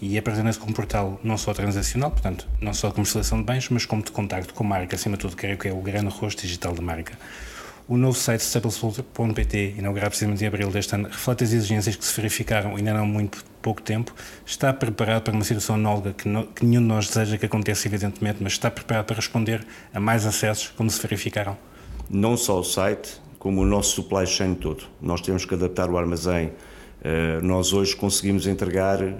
e 0.00 0.16
apresenta-se 0.16 0.58
como 0.58 0.70
um 0.70 0.74
portal 0.74 1.20
não 1.22 1.36
só 1.36 1.52
transacional, 1.52 2.10
portanto, 2.10 2.48
não 2.60 2.72
só 2.72 2.88
de 2.88 2.94
comercialização 2.94 3.38
de 3.38 3.44
bens, 3.44 3.68
mas 3.68 3.84
como 3.84 4.02
de 4.02 4.10
contacto 4.10 4.54
com 4.54 4.64
a 4.64 4.66
marca, 4.66 4.96
acima 4.96 5.16
de 5.16 5.20
tudo, 5.20 5.36
creio 5.36 5.58
que 5.58 5.68
é 5.68 5.72
o 5.72 5.80
grande 5.82 6.08
rosto 6.08 6.40
digital 6.40 6.72
da 6.72 6.80
marca. 6.80 7.12
O 7.90 7.96
novo 7.96 8.16
site 8.16 8.42
staples.pt, 8.42 9.74
inaugurado 9.76 10.10
precisamente 10.10 10.44
em 10.44 10.46
abril 10.46 10.70
deste 10.70 10.94
ano, 10.94 11.08
reflete 11.08 11.42
as 11.42 11.52
exigências 11.52 11.96
que 11.96 12.04
se 12.04 12.14
verificaram 12.14 12.76
ainda 12.76 12.94
não 12.94 13.00
há 13.00 13.04
muito 13.04 13.44
pouco 13.60 13.82
tempo. 13.82 14.14
Está 14.46 14.72
preparado 14.72 15.24
para 15.24 15.34
uma 15.34 15.42
situação 15.42 15.74
anóloga 15.74 16.12
que, 16.12 16.28
no, 16.28 16.46
que 16.46 16.64
nenhum 16.64 16.82
de 16.82 16.86
nós 16.86 17.08
deseja 17.08 17.36
que 17.36 17.46
aconteça, 17.46 17.88
evidentemente, 17.88 18.38
mas 18.40 18.52
está 18.52 18.70
preparado 18.70 19.06
para 19.06 19.16
responder 19.16 19.66
a 19.92 19.98
mais 19.98 20.24
acessos 20.24 20.68
como 20.76 20.88
se 20.88 21.02
verificaram? 21.02 21.58
Não 22.08 22.36
só 22.36 22.60
o 22.60 22.62
site, 22.62 23.20
como 23.40 23.60
o 23.62 23.66
nosso 23.66 23.96
supply 23.96 24.24
chain 24.24 24.54
todo. 24.54 24.84
Nós 25.02 25.20
temos 25.20 25.44
que 25.44 25.52
adaptar 25.52 25.90
o 25.90 25.98
armazém. 25.98 26.46
Uh, 26.46 27.44
nós 27.44 27.72
hoje 27.72 27.96
conseguimos 27.96 28.46
entregar 28.46 29.02
uh, 29.02 29.16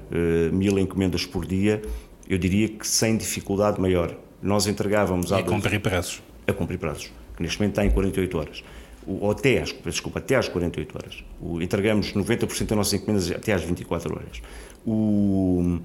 mil 0.53 0.79
encomendas 0.79 1.27
por 1.27 1.45
dia, 1.45 1.83
eu 2.29 2.39
diria 2.39 2.69
que 2.69 2.87
sem 2.87 3.17
dificuldade 3.17 3.81
maior. 3.81 4.15
Nós 4.41 4.69
entregávamos... 4.69 5.33
E 5.33 5.35
a 5.35 5.43
cumprir 5.43 5.81
prazos. 5.81 6.23
A 6.47 6.53
cumprir 6.53 6.79
prazos 6.79 7.11
que 7.41 7.43
neste 7.43 7.59
momento 7.59 7.73
está 7.73 7.87
em 7.87 7.91
48 7.91 8.39
horas. 8.39 8.63
O, 9.07 9.25
ou 9.25 9.31
até 9.31 9.63
às, 9.63 9.73
desculpa, 9.73 10.19
até 10.19 10.37
às 10.37 10.47
48 10.49 10.95
horas. 10.95 11.25
O, 11.41 11.63
entregamos 11.63 12.13
90% 12.13 12.67
das 12.67 12.77
nossas 12.77 12.93
encomendas 12.93 13.31
até 13.31 13.55
às 13.55 13.63
24 13.63 14.15
horas. 14.15 14.43
O, 14.87 15.81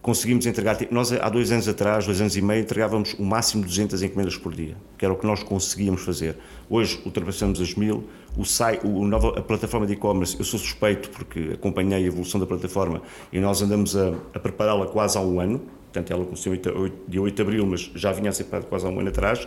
conseguimos 0.00 0.46
entregar, 0.46 0.78
nós 0.90 1.12
há 1.12 1.28
dois 1.28 1.52
anos 1.52 1.68
atrás, 1.68 2.06
dois 2.06 2.20
anos 2.20 2.34
e 2.34 2.40
meio, 2.40 2.62
entregávamos 2.62 3.14
o 3.18 3.24
máximo 3.24 3.62
de 3.62 3.68
200 3.68 4.02
encomendas 4.02 4.38
por 4.38 4.54
dia, 4.54 4.74
que 4.96 5.04
era 5.04 5.12
o 5.12 5.18
que 5.18 5.26
nós 5.26 5.42
conseguíamos 5.42 6.02
fazer. 6.02 6.36
Hoje 6.70 6.98
ultrapassamos 7.04 7.60
as 7.60 7.74
mil, 7.74 8.04
o 8.38 8.44
site, 8.44 8.86
o 8.86 9.04
nova, 9.04 9.38
a 9.38 9.42
plataforma 9.42 9.86
de 9.86 9.92
e-commerce, 9.92 10.36
eu 10.38 10.44
sou 10.44 10.58
suspeito 10.58 11.10
porque 11.10 11.50
acompanhei 11.52 12.04
a 12.04 12.06
evolução 12.06 12.40
da 12.40 12.46
plataforma 12.46 13.02
e 13.32 13.38
nós 13.38 13.60
andamos 13.60 13.96
a, 13.96 14.14
a 14.32 14.38
prepará-la 14.38 14.86
quase 14.86 15.18
há 15.18 15.20
um 15.20 15.40
ano, 15.40 15.60
portanto 15.92 16.10
ela 16.10 16.24
começou 16.24 16.54
dia 17.08 17.20
8 17.20 17.34
de 17.34 17.42
abril, 17.42 17.66
mas 17.66 17.90
já 17.94 18.12
vinha 18.12 18.30
a 18.30 18.32
ser 18.32 18.44
quase 18.44 18.86
há 18.86 18.88
um 18.88 19.00
ano 19.00 19.08
atrás, 19.08 19.46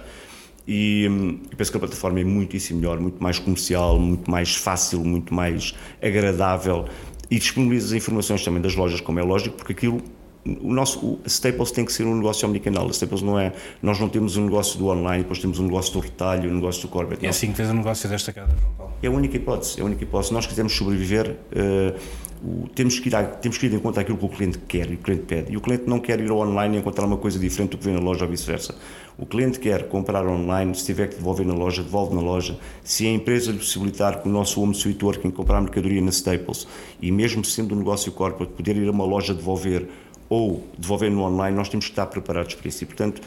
e 0.72 1.08
hum, 1.10 1.40
eu 1.50 1.58
penso 1.58 1.72
que 1.72 1.78
a 1.78 1.80
plataforma 1.80 2.20
é 2.20 2.24
muitíssimo 2.24 2.80
melhor, 2.80 3.00
muito 3.00 3.22
mais 3.22 3.40
comercial, 3.40 3.98
muito 4.00 4.30
mais 4.30 4.56
fácil, 4.56 5.04
muito 5.04 5.34
mais 5.34 5.74
agradável 6.00 6.86
e 7.32 7.40
disponibiliza 7.40 7.88
as 7.88 7.94
informações 7.94 8.46
também 8.46 8.62
das 8.62 8.76
lojas, 8.76 9.02
como 9.02 9.20
é 9.20 9.24
lógico, 9.24 9.58
porque 9.58 9.74
aquilo 9.74 10.00
o 10.46 10.72
nosso 10.72 11.00
o 11.06 11.22
Staples 11.26 11.72
tem 11.72 11.84
que 11.84 11.92
ser 11.92 12.06
um 12.06 12.16
negócio 12.16 12.48
omnicanal. 12.48 12.88
A 12.88 12.92
Staples 12.92 13.22
não 13.24 13.38
é, 13.38 13.52
nós 13.82 14.00
não 14.00 14.08
temos 14.08 14.38
um 14.38 14.46
negócio 14.46 14.78
do 14.78 14.88
online, 14.88 15.24
depois 15.24 15.40
temos 15.40 15.60
um 15.60 15.64
negócio 15.64 15.92
do 15.92 16.00
retalho, 16.00 16.50
um 16.52 16.56
negócio 16.56 16.84
do 16.84 16.88
corporate. 16.88 17.26
É 17.26 17.30
assim 17.30 17.48
que 17.48 17.58
fez 17.58 17.70
o 17.70 17.74
negócio 17.74 18.08
desta 18.08 18.32
casa. 18.32 18.56
É 19.02 19.08
a 19.08 19.12
única 19.12 19.36
hipótese, 19.38 19.80
é 19.80 19.82
a 19.82 19.86
única 19.86 20.04
hipótese. 20.04 20.34
Nós 20.34 20.46
quisermos 20.46 20.76
sobreviver, 20.76 21.32
uh, 21.32 22.00
o, 22.44 22.70
temos, 22.70 23.00
que 23.00 23.10
ir 23.10 23.16
a, 23.16 23.24
temos 23.24 23.58
que 23.58 23.66
ir 23.66 23.74
em 23.74 23.80
conta 23.80 24.02
aquilo 24.02 24.18
que 24.18 24.26
o 24.26 24.30
cliente 24.30 24.58
quer 24.60 24.90
e 24.90 24.96
o 24.96 24.98
cliente 24.98 25.24
pede. 25.24 25.52
E 25.52 25.58
o 25.58 25.62
cliente 25.62 25.84
não 25.88 26.00
quer 26.00 26.20
ir 26.20 26.30
ao 26.30 26.38
online 26.38 26.78
e 26.78 26.80
encontrar 26.80 27.06
uma 27.06 27.18
coisa 27.18 27.38
diferente 27.38 27.72
do 27.72 27.78
que 27.78 27.86
vê 27.86 27.92
na 27.92 28.00
loja 28.00 28.24
ou 28.26 28.32
vice-versa. 28.32 28.76
O 29.18 29.26
cliente 29.26 29.60
quer 29.60 29.88
comprar 29.90 30.26
online, 30.26 30.74
se 30.74 30.86
tiver 30.86 31.08
que 31.08 31.16
devolver 31.16 31.46
na 31.46 31.54
loja, 31.54 31.84
devolve 31.84 32.16
na 32.16 32.22
loja. 32.22 32.58
Se 32.84 33.06
a 33.06 33.12
empresa 33.12 33.52
lhe 33.52 33.58
possibilitar 33.58 34.20
com 34.20 34.30
o 34.30 34.32
nosso 34.32 34.62
Home 34.62 34.74
Suite 34.74 35.04
Working 35.04 35.32
comprar 35.32 35.60
mercadoria 35.60 36.02
na 36.02 36.10
Staples 36.10 36.66
e 37.02 37.12
mesmo 37.12 37.44
sendo 37.44 37.76
um 37.76 37.80
negócio 37.80 38.12
corporate, 38.12 38.54
poder 38.54 38.78
ir 38.78 38.88
a 38.88 38.92
uma 38.92 39.06
loja 39.06 39.34
devolver 39.34 39.90
ou 40.30 40.64
devolver 40.78 41.12
no 41.12 41.24
online, 41.24 41.58
nós 41.58 41.68
temos 41.68 41.88
que 41.88 41.92
estar 41.92 42.06
preparados 42.06 42.54
para 42.54 42.70
isso. 42.70 42.84
E, 42.84 42.88
portanto, 42.88 43.22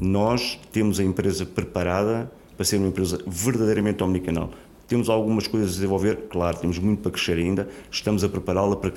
nós 0.00 0.58
temos 0.72 0.98
a 0.98 1.04
empresa 1.04 1.46
preparada 1.46 2.30
para 2.56 2.64
ser 2.64 2.78
uma 2.78 2.88
empresa 2.88 3.20
verdadeiramente 3.26 4.02
omnicanal. 4.02 4.50
Temos 4.88 5.08
algumas 5.08 5.48
coisas 5.48 5.70
a 5.70 5.74
desenvolver, 5.74 6.26
claro, 6.30 6.56
temos 6.58 6.78
muito 6.78 7.02
para 7.02 7.10
crescer 7.10 7.38
ainda, 7.38 7.68
estamos 7.90 8.22
a 8.22 8.28
prepará-la 8.28 8.76
para, 8.76 8.90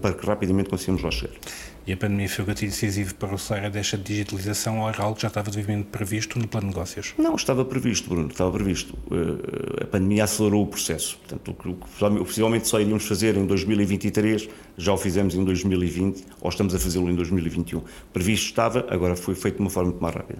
para 0.00 0.14
que, 0.14 0.26
rapidamente 0.26 0.70
consigamos 0.70 1.02
lá 1.02 1.10
chegar. 1.10 1.34
E 1.86 1.92
a 1.92 1.96
pandemia 1.96 2.28
foi 2.28 2.44
o 2.44 2.46
gatilho 2.46 2.70
decisivo 2.70 3.14
para 3.16 3.32
o 3.32 3.34
acelerar 3.34 3.70
desta 3.70 3.98
digitalização 3.98 4.80
ou 4.80 4.88
era 4.88 5.02
algo 5.02 5.16
que 5.16 5.22
já 5.22 5.28
estava 5.28 5.50
devidamente 5.50 5.88
previsto 5.88 6.38
no 6.38 6.48
plano 6.48 6.68
de 6.68 6.74
negócios? 6.74 7.12
Não, 7.18 7.34
estava 7.34 7.62
previsto, 7.62 8.08
Bruno, 8.08 8.28
estava 8.28 8.50
previsto. 8.52 8.96
Eh, 9.10 9.82
a 9.82 9.86
pandemia 9.86 10.24
acelerou 10.24 10.62
o 10.62 10.66
processo. 10.66 11.18
Portanto, 11.18 11.50
o 11.50 11.54
que 11.54 12.24
possivelmente 12.24 12.68
só 12.68 12.80
iríamos 12.80 13.04
fazer 13.04 13.36
em 13.36 13.44
2023, 13.44 14.48
já 14.78 14.94
o 14.94 14.96
fizemos 14.96 15.34
em 15.34 15.44
2020 15.44 16.24
ou 16.40 16.48
estamos 16.48 16.74
a 16.74 16.78
fazê-lo 16.78 17.10
em 17.10 17.14
2021. 17.14 17.82
Previsto 18.14 18.46
estava, 18.46 18.86
agora 18.88 19.14
foi 19.14 19.34
feito 19.34 19.56
de 19.56 19.60
uma 19.60 19.70
forma 19.70 19.90
muito 19.90 20.00
mais 20.00 20.14
rápida. 20.14 20.38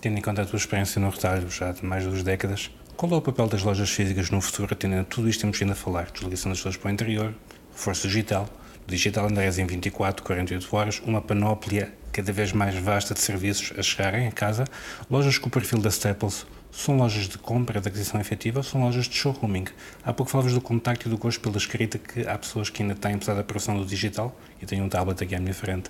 Tendo 0.00 0.16
em 0.16 0.22
conta 0.22 0.42
a 0.42 0.46
tua 0.46 0.56
experiência 0.56 1.00
no 1.00 1.10
retalho 1.10 1.50
já 1.50 1.72
de 1.72 1.84
mais 1.84 2.04
de 2.04 2.08
duas 2.08 2.22
décadas, 2.22 2.70
qual 2.98 3.12
é 3.12 3.14
o 3.14 3.22
papel 3.22 3.46
das 3.46 3.62
lojas 3.62 3.88
físicas 3.90 4.28
no 4.28 4.40
futuro, 4.40 4.74
atendendo 4.74 5.02
a 5.02 5.04
tudo 5.04 5.28
isto 5.28 5.38
que 5.38 5.42
temos 5.42 5.56
vindo 5.56 5.70
a 5.70 5.74
falar? 5.76 6.10
Desligação 6.10 6.50
das 6.50 6.58
pessoas 6.58 6.76
para 6.76 6.88
o 6.88 6.92
interior, 6.92 7.32
força 7.70 8.08
digital, 8.08 8.48
digital 8.88 9.26
Andrés 9.26 9.56
em 9.56 9.64
24, 9.64 10.24
48 10.24 10.76
horas, 10.76 11.00
uma 11.06 11.22
panóplia 11.22 11.94
cada 12.10 12.32
vez 12.32 12.52
mais 12.52 12.74
vasta 12.74 13.14
de 13.14 13.20
serviços 13.20 13.72
a 13.78 13.82
chegarem 13.84 14.26
a 14.26 14.32
casa, 14.32 14.64
lojas 15.08 15.38
com 15.38 15.46
o 15.46 15.50
perfil 15.50 15.78
da 15.78 15.90
Staples, 15.90 16.44
são 16.72 16.96
lojas 16.96 17.28
de 17.28 17.38
compra, 17.38 17.80
de 17.80 17.86
aquisição 17.86 18.20
efetiva, 18.20 18.64
são 18.64 18.82
lojas 18.82 19.06
de 19.06 19.14
showrooming. 19.14 19.66
Há 20.04 20.12
pouco 20.12 20.32
falavas 20.32 20.52
do 20.52 20.60
contacto 20.60 21.06
e 21.06 21.08
do 21.08 21.16
gosto 21.16 21.40
pela 21.40 21.56
escrita, 21.56 21.98
que 21.98 22.26
há 22.26 22.36
pessoas 22.36 22.68
que 22.68 22.82
ainda 22.82 22.96
têm, 22.96 23.14
apesar 23.14 23.34
da 23.34 23.42
operação 23.42 23.78
do 23.78 23.86
digital, 23.86 24.36
e 24.60 24.66
tenho 24.66 24.84
um 24.84 24.88
tablet 24.88 25.22
aqui 25.22 25.36
à 25.36 25.38
minha 25.38 25.54
frente. 25.54 25.88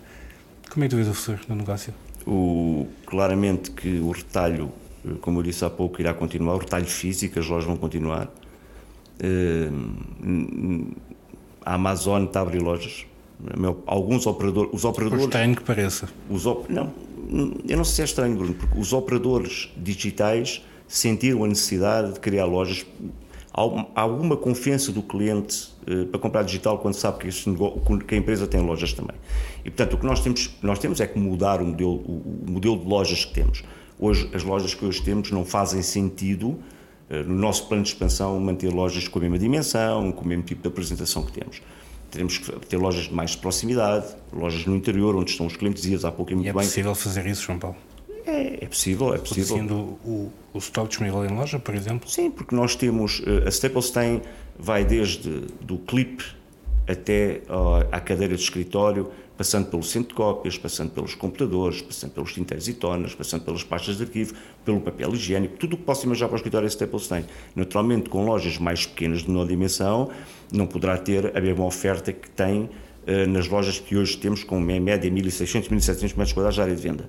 Como 0.68 0.84
é 0.84 0.88
que 0.88 0.90
tu 0.90 0.96
vês 0.96 1.08
o 1.08 1.14
futuro 1.14 1.40
do 1.48 1.54
negócio? 1.54 1.94
O, 2.26 2.86
claramente 3.06 3.70
que 3.70 3.98
o 3.98 4.10
retalho 4.10 4.70
como 5.20 5.38
eu 5.38 5.42
disse 5.42 5.64
há 5.64 5.70
pouco, 5.70 6.00
irá 6.00 6.14
continuar, 6.14 6.54
o 6.54 6.58
retalho 6.58 6.86
físico, 6.86 7.38
as 7.38 7.46
lojas 7.46 7.66
vão 7.66 7.76
continuar. 7.76 8.30
A 11.64 11.74
Amazon 11.74 12.24
está 12.24 12.40
a 12.40 12.42
abrir 12.42 12.62
lojas. 12.62 13.06
Alguns 13.86 14.26
operadores. 14.26 14.70
Os 14.72 14.84
operadores. 14.84 15.24
Por 15.24 15.28
estranho 15.28 15.56
que 15.56 15.62
pareça. 15.62 16.08
Os, 16.28 16.44
não, 16.68 16.92
eu 17.68 17.76
não 17.76 17.84
sei 17.84 17.94
se 17.94 18.02
é 18.02 18.04
estranho, 18.04 18.36
Bruno, 18.36 18.54
porque 18.54 18.78
os 18.78 18.92
operadores 18.92 19.70
digitais 19.76 20.64
sentiram 20.86 21.44
a 21.44 21.48
necessidade 21.48 22.14
de 22.14 22.20
criar 22.20 22.46
lojas. 22.46 22.86
Há 23.52 24.00
alguma 24.00 24.36
confiança 24.36 24.92
do 24.92 25.02
cliente 25.02 25.68
eh, 25.86 26.04
para 26.04 26.20
comprar 26.20 26.42
digital 26.42 26.78
quando 26.78 26.94
sabe 26.94 27.18
que, 27.18 27.30
que, 28.06 28.14
a 28.14 28.18
empresa 28.18 28.46
tem 28.46 28.60
lojas 28.60 28.92
também. 28.92 29.16
E, 29.64 29.70
portanto, 29.70 29.94
o 29.94 29.98
que 29.98 30.06
nós 30.06 30.20
temos, 30.20 30.56
nós 30.62 30.78
temos 30.78 31.00
é 31.00 31.06
que 31.06 31.18
mudar 31.18 31.60
o 31.60 31.64
modelo, 31.64 31.94
o, 31.94 32.44
o 32.46 32.50
modelo 32.50 32.78
de 32.78 32.86
lojas 32.86 33.24
que 33.24 33.34
temos. 33.34 33.64
Hoje, 33.98 34.30
as 34.32 34.44
lojas 34.44 34.74
que 34.74 34.84
hoje 34.84 35.02
temos 35.02 35.30
não 35.30 35.44
fazem 35.44 35.82
sentido, 35.82 36.58
eh, 37.10 37.22
no 37.22 37.34
nosso 37.34 37.66
plano 37.66 37.82
de 37.82 37.88
expansão, 37.88 38.38
manter 38.38 38.72
lojas 38.72 39.08
com 39.08 39.18
a 39.18 39.22
mesma 39.22 39.38
dimensão, 39.38 40.12
com 40.12 40.24
o 40.24 40.28
mesmo 40.28 40.44
tipo 40.44 40.62
de 40.62 40.68
apresentação 40.68 41.24
que 41.24 41.32
temos. 41.32 41.60
Teremos 42.10 42.38
que 42.38 42.52
ter 42.66 42.76
lojas 42.76 43.04
de 43.04 43.14
mais 43.14 43.34
proximidade, 43.34 44.06
lojas 44.32 44.64
no 44.64 44.76
interior, 44.76 45.14
onde 45.16 45.30
estão 45.30 45.46
os 45.46 45.56
clientes, 45.56 45.82
dias 45.82 46.04
há 46.04 46.12
pouco 46.12 46.32
e 46.32 46.34
muito 46.34 46.46
e 46.46 46.50
é 46.50 46.52
bem. 46.52 46.62
É 46.62 46.64
possível 46.64 46.94
fazer 46.94 47.26
isso, 47.26 47.42
João 47.42 47.58
Paulo? 47.58 47.76
É, 48.24 48.64
é 48.64 48.66
possível, 48.66 49.14
é 49.14 49.18
possível. 49.18 49.56
Sendo 49.56 49.74
o, 50.04 50.32
o 50.52 50.58
estoque 50.58 50.88
disponível 50.88 51.24
em 51.24 51.34
loja, 51.34 51.58
por 51.58 51.74
exemplo? 51.74 52.08
Sim, 52.08 52.30
porque 52.30 52.54
nós 52.54 52.76
temos, 52.76 53.22
eh, 53.26 53.46
a 53.46 53.48
Staples 53.48 53.90
tem, 53.90 54.22
vai 54.58 54.84
desde 54.84 55.28
do 55.60 55.78
clip 55.78 56.22
até 56.88 57.42
à 57.92 58.00
cadeira 58.00 58.34
de 58.34 58.42
escritório, 58.42 59.10
passando 59.36 59.68
pelo 59.70 59.82
centro 59.82 60.08
de 60.08 60.14
cópias, 60.14 60.56
passando 60.56 60.90
pelos 60.90 61.14
computadores, 61.14 61.80
passando 61.82 62.12
pelos 62.12 62.32
tinteiros 62.32 62.66
e 62.66 62.74
tonas, 62.74 63.14
passando 63.14 63.44
pelas 63.44 63.62
pastas 63.62 63.98
de 63.98 64.02
arquivo, 64.02 64.34
pelo 64.64 64.80
papel 64.80 65.14
higiênico, 65.14 65.56
tudo 65.58 65.74
o 65.74 65.76
que 65.76 65.84
possa 65.84 66.06
imaginar 66.06 66.28
para 66.28 66.34
o 66.34 66.38
escritório 66.38 66.66
a 66.66 66.68
Staples 66.68 67.06
tem. 67.06 67.24
Naturalmente, 67.54 68.08
com 68.08 68.24
lojas 68.24 68.58
mais 68.58 68.86
pequenas 68.86 69.22
de 69.22 69.30
menor 69.30 69.46
dimensão, 69.46 70.10
não 70.52 70.66
poderá 70.66 70.96
ter 70.96 71.36
a 71.36 71.40
mesma 71.40 71.64
oferta 71.64 72.12
que 72.12 72.28
tem 72.30 72.68
eh, 73.06 73.26
nas 73.26 73.46
lojas 73.46 73.78
que 73.78 73.96
hoje 73.96 74.16
temos 74.16 74.42
com 74.42 74.58
média 74.58 75.08
1.600, 75.08 75.68
1.700 75.68 76.02
metros 76.02 76.32
quadrados 76.32 76.56
de 76.56 76.62
área 76.62 76.74
de 76.74 76.82
venda 76.82 77.08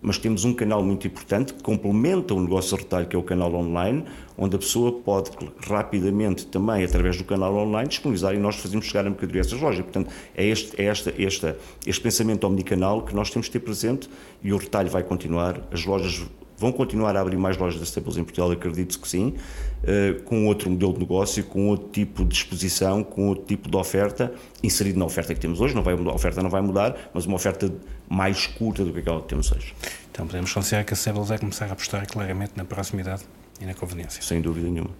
mas 0.00 0.18
temos 0.18 0.44
um 0.44 0.54
canal 0.54 0.82
muito 0.82 1.06
importante 1.06 1.54
que 1.54 1.62
complementa 1.62 2.34
o 2.34 2.40
negócio 2.40 2.76
de 2.76 2.82
retalho, 2.82 3.06
que 3.06 3.16
é 3.16 3.18
o 3.18 3.22
canal 3.22 3.52
online, 3.54 4.04
onde 4.36 4.56
a 4.56 4.58
pessoa 4.58 4.92
pode 4.92 5.30
rapidamente 5.66 6.46
também, 6.46 6.84
através 6.84 7.16
do 7.16 7.24
canal 7.24 7.54
online, 7.54 7.88
disponibilizar 7.88 8.34
e 8.34 8.38
nós 8.38 8.56
fazemos 8.56 8.86
chegar 8.86 9.06
a 9.06 9.10
mercadoria 9.10 9.42
a 9.42 9.44
essas 9.44 9.60
lojas. 9.60 9.82
Portanto, 9.82 10.10
é 10.34 10.46
este, 10.46 10.80
é 10.80 10.84
esta, 10.84 11.14
esta, 11.18 11.58
este 11.86 12.00
pensamento 12.00 12.46
omnicanal 12.46 13.02
que 13.02 13.14
nós 13.14 13.30
temos 13.30 13.46
de 13.46 13.52
ter 13.52 13.60
presente 13.60 14.08
e 14.42 14.52
o 14.52 14.56
retalho 14.56 14.90
vai 14.90 15.02
continuar, 15.02 15.60
as 15.72 15.84
lojas 15.84 16.24
vão 16.58 16.72
continuar 16.72 17.16
a 17.16 17.20
abrir 17.20 17.36
mais 17.36 17.56
lojas 17.56 17.78
da 17.78 17.84
Staples 17.84 18.16
em 18.16 18.24
Portugal, 18.24 18.50
acredito 18.50 18.98
que 18.98 19.08
sim, 19.08 19.34
uh, 19.82 20.22
com 20.22 20.46
outro 20.46 20.70
modelo 20.70 20.94
de 20.94 21.00
negócio, 21.00 21.44
com 21.44 21.68
outro 21.68 21.88
tipo 21.88 22.24
de 22.24 22.34
exposição, 22.34 23.02
com 23.04 23.28
outro 23.28 23.44
tipo 23.44 23.70
de 23.70 23.76
oferta, 23.76 24.32
inserido 24.62 24.98
na 24.98 25.04
oferta 25.04 25.34
que 25.34 25.40
temos 25.40 25.60
hoje, 25.60 25.74
não 25.74 25.82
vai, 25.82 25.94
a 25.94 26.14
oferta 26.14 26.42
não 26.42 26.50
vai 26.50 26.62
mudar, 26.62 27.10
mas 27.12 27.26
uma 27.26 27.36
oferta 27.36 27.72
mais 28.08 28.46
curta 28.46 28.84
do 28.84 28.92
que 28.92 29.00
aquela 29.00 29.20
que 29.20 29.28
temos 29.28 29.50
hoje. 29.52 29.74
Então 30.10 30.26
podemos 30.26 30.52
considerar 30.52 30.84
que 30.84 30.94
a 30.94 30.96
Staples 30.96 31.28
vai 31.28 31.38
começar 31.38 31.66
a 31.66 31.72
apostar 31.72 32.06
claramente 32.06 32.52
na 32.56 32.64
proximidade 32.64 33.22
e 33.60 33.66
na 33.66 33.74
conveniência. 33.74 34.22
Sem 34.22 34.40
dúvida 34.40 34.68
nenhuma. 34.68 34.90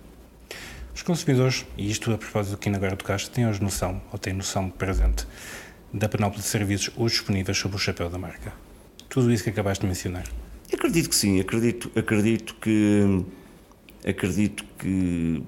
Os 0.94 1.02
consumidores, 1.02 1.66
e 1.76 1.90
isto 1.90 2.10
a 2.10 2.16
propósito 2.16 2.52
do 2.52 2.58
que 2.58 2.68
ainda 2.68 2.78
agora 2.78 2.96
tocaste, 2.96 3.28
têm 3.30 3.46
hoje 3.46 3.62
noção, 3.62 4.00
ou 4.10 4.18
têm 4.18 4.32
noção 4.32 4.70
presente, 4.70 5.26
da 5.92 6.08
panóplia 6.08 6.42
de 6.42 6.48
serviços 6.48 6.90
hoje 6.96 7.16
disponíveis 7.16 7.58
sob 7.58 7.76
o 7.76 7.78
chapéu 7.78 8.08
da 8.08 8.18
marca. 8.18 8.52
Tudo 9.08 9.30
isso 9.30 9.44
que 9.44 9.50
acabaste 9.50 9.82
de 9.82 9.88
mencionar. 9.88 10.24
Acredito 10.72 11.08
que 11.08 11.16
sim, 11.16 11.40
acredito, 11.40 11.90
acredito 11.94 12.54
que 12.56 13.24
acredito 14.06 14.64
que 14.78 15.42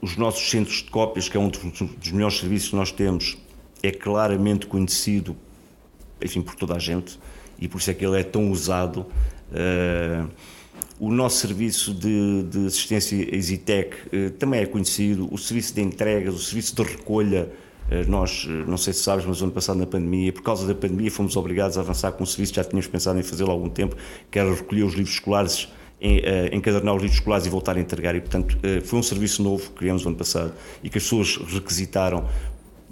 os 0.00 0.16
nossos 0.16 0.50
centros 0.50 0.76
de 0.76 0.90
cópias, 0.90 1.28
que 1.28 1.36
é 1.36 1.40
um 1.40 1.48
dos 1.48 2.12
melhores 2.12 2.38
serviços 2.38 2.70
que 2.70 2.76
nós 2.76 2.92
temos, 2.92 3.38
é 3.82 3.90
claramente 3.90 4.66
conhecido, 4.66 5.36
enfim, 6.22 6.42
por 6.42 6.54
toda 6.54 6.74
a 6.74 6.78
gente 6.78 7.18
e 7.58 7.68
por 7.68 7.78
isso 7.78 7.90
é 7.90 7.94
que 7.94 8.04
ele 8.04 8.18
é 8.18 8.22
tão 8.22 8.50
usado. 8.50 9.06
Uh, 9.50 10.28
o 10.98 11.10
nosso 11.10 11.38
serviço 11.38 11.92
de, 11.94 12.42
de 12.44 12.66
assistência 12.66 13.34
EasyTech 13.34 13.96
uh, 13.96 14.30
também 14.32 14.60
é 14.60 14.66
conhecido, 14.66 15.28
o 15.32 15.38
serviço 15.38 15.74
de 15.74 15.82
entregas, 15.82 16.34
o 16.34 16.38
serviço 16.38 16.74
de 16.74 16.82
recolha 16.82 17.48
eh, 17.48 17.64
nós, 18.08 18.46
eh, 18.48 18.64
não 18.66 18.76
sei 18.76 18.92
se 18.92 19.00
sabes, 19.00 19.24
mas 19.26 19.42
ano 19.42 19.52
passado 19.52 19.78
na 19.78 19.86
pandemia, 19.86 20.32
por 20.32 20.42
causa 20.42 20.66
da 20.66 20.74
pandemia, 20.74 21.10
fomos 21.10 21.36
obrigados 21.36 21.76
a 21.76 21.80
avançar 21.80 22.12
com 22.12 22.22
um 22.22 22.26
serviço 22.26 22.54
já 22.54 22.64
tínhamos 22.64 22.86
pensado 22.86 23.18
em 23.18 23.22
fazê-lo 23.22 23.50
há 23.50 23.52
algum 23.52 23.68
tempo, 23.68 23.96
que 24.30 24.38
era 24.38 24.52
recolher 24.52 24.84
os 24.84 24.94
livros 24.94 25.14
escolares, 25.14 25.68
eh, 26.00 26.50
encadernar 26.52 26.94
os 26.94 27.02
livros 27.02 27.18
escolares 27.18 27.46
e 27.46 27.50
voltar 27.50 27.76
a 27.76 27.80
entregar. 27.80 28.14
E, 28.14 28.20
portanto, 28.20 28.56
foi 28.84 28.98
um 28.98 29.02
serviço 29.02 29.42
novo 29.42 29.70
que 29.70 29.76
criamos 29.76 30.02
no 30.02 30.08
ano 30.08 30.18
passado 30.18 30.52
e 30.82 30.88
que 30.88 30.98
as 30.98 31.04
pessoas 31.04 31.36
requisitaram. 31.36 32.26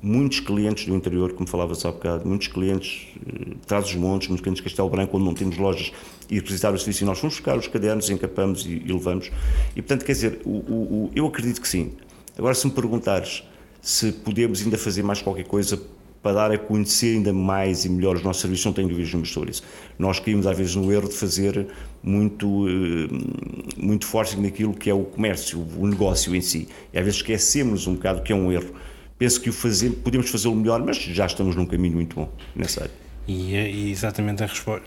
Muitos 0.04 0.40
clientes 0.40 0.84
do 0.84 0.96
interior, 0.96 1.32
como 1.32 1.48
falavas 1.48 1.84
há 1.86 1.92
bocado, 1.92 2.28
muitos 2.28 2.48
clientes 2.48 3.06
de 3.24 3.54
Trás 3.68 3.86
os 3.86 3.94
Montes, 3.94 4.26
muitos 4.26 4.42
clientes 4.42 4.60
de 4.60 4.68
Castelo 4.68 4.90
Branco, 4.90 5.16
onde 5.16 5.24
não 5.24 5.32
temos 5.32 5.56
lojas, 5.56 5.92
e 6.28 6.40
requisitaram 6.40 6.74
o 6.74 6.78
serviço 6.78 7.04
e 7.04 7.06
nós 7.06 7.20
fomos 7.20 7.36
buscar 7.36 7.56
os 7.56 7.68
cadernos, 7.68 8.10
encapamos 8.10 8.66
e, 8.66 8.82
e 8.84 8.92
levamos. 8.92 9.30
E, 9.76 9.80
portanto, 9.80 10.04
quer 10.04 10.12
dizer, 10.12 10.40
o, 10.44 10.50
o, 10.50 10.74
o, 11.04 11.10
eu 11.14 11.24
acredito 11.24 11.60
que 11.60 11.68
sim. 11.68 11.92
Agora, 12.36 12.52
se 12.52 12.66
me 12.66 12.72
perguntares 12.72 13.44
se 13.82 14.12
podemos 14.12 14.62
ainda 14.62 14.78
fazer 14.78 15.02
mais 15.02 15.20
qualquer 15.20 15.44
coisa 15.44 15.78
para 16.22 16.32
dar 16.34 16.52
a 16.52 16.58
conhecer 16.58 17.16
ainda 17.16 17.32
mais 17.32 17.84
e 17.84 17.88
melhor 17.88 18.14
os 18.14 18.22
nossos 18.22 18.40
serviços, 18.40 18.64
não 18.64 18.72
tenho 18.72 18.86
dúvidas 18.86 19.10
nenhuma 19.10 19.26
sobre 19.26 19.50
isso. 19.50 19.64
Nós 19.98 20.20
caímos 20.20 20.46
às 20.46 20.56
vezes 20.56 20.76
no 20.76 20.90
erro 20.92 21.08
de 21.08 21.16
fazer 21.16 21.66
muito, 22.00 22.68
eh, 22.68 23.76
muito 23.76 24.06
forcing 24.06 24.40
naquilo 24.40 24.72
que 24.72 24.88
é 24.88 24.94
o 24.94 25.02
comércio, 25.02 25.66
o 25.76 25.86
negócio 25.86 26.34
em 26.36 26.40
si. 26.40 26.68
E 26.92 26.98
às 26.98 27.04
vezes 27.04 27.18
esquecemos 27.18 27.88
um 27.88 27.94
bocado 27.94 28.22
que 28.22 28.32
é 28.32 28.36
um 28.36 28.52
erro. 28.52 28.72
Penso 29.18 29.40
que 29.40 29.50
o 29.50 29.52
fazer, 29.52 29.90
podemos 29.90 30.30
fazê-lo 30.30 30.54
melhor, 30.54 30.80
mas 30.84 30.96
já 30.96 31.26
estamos 31.26 31.56
num 31.56 31.66
caminho 31.66 31.94
muito 31.94 32.14
bom 32.14 32.32
nessa 32.54 32.82
área. 32.82 32.92
E, 33.26 33.56
é, 33.56 33.68
e 33.68 33.90
exatamente 33.90 34.44
a 34.44 34.46
resposta. 34.46 34.86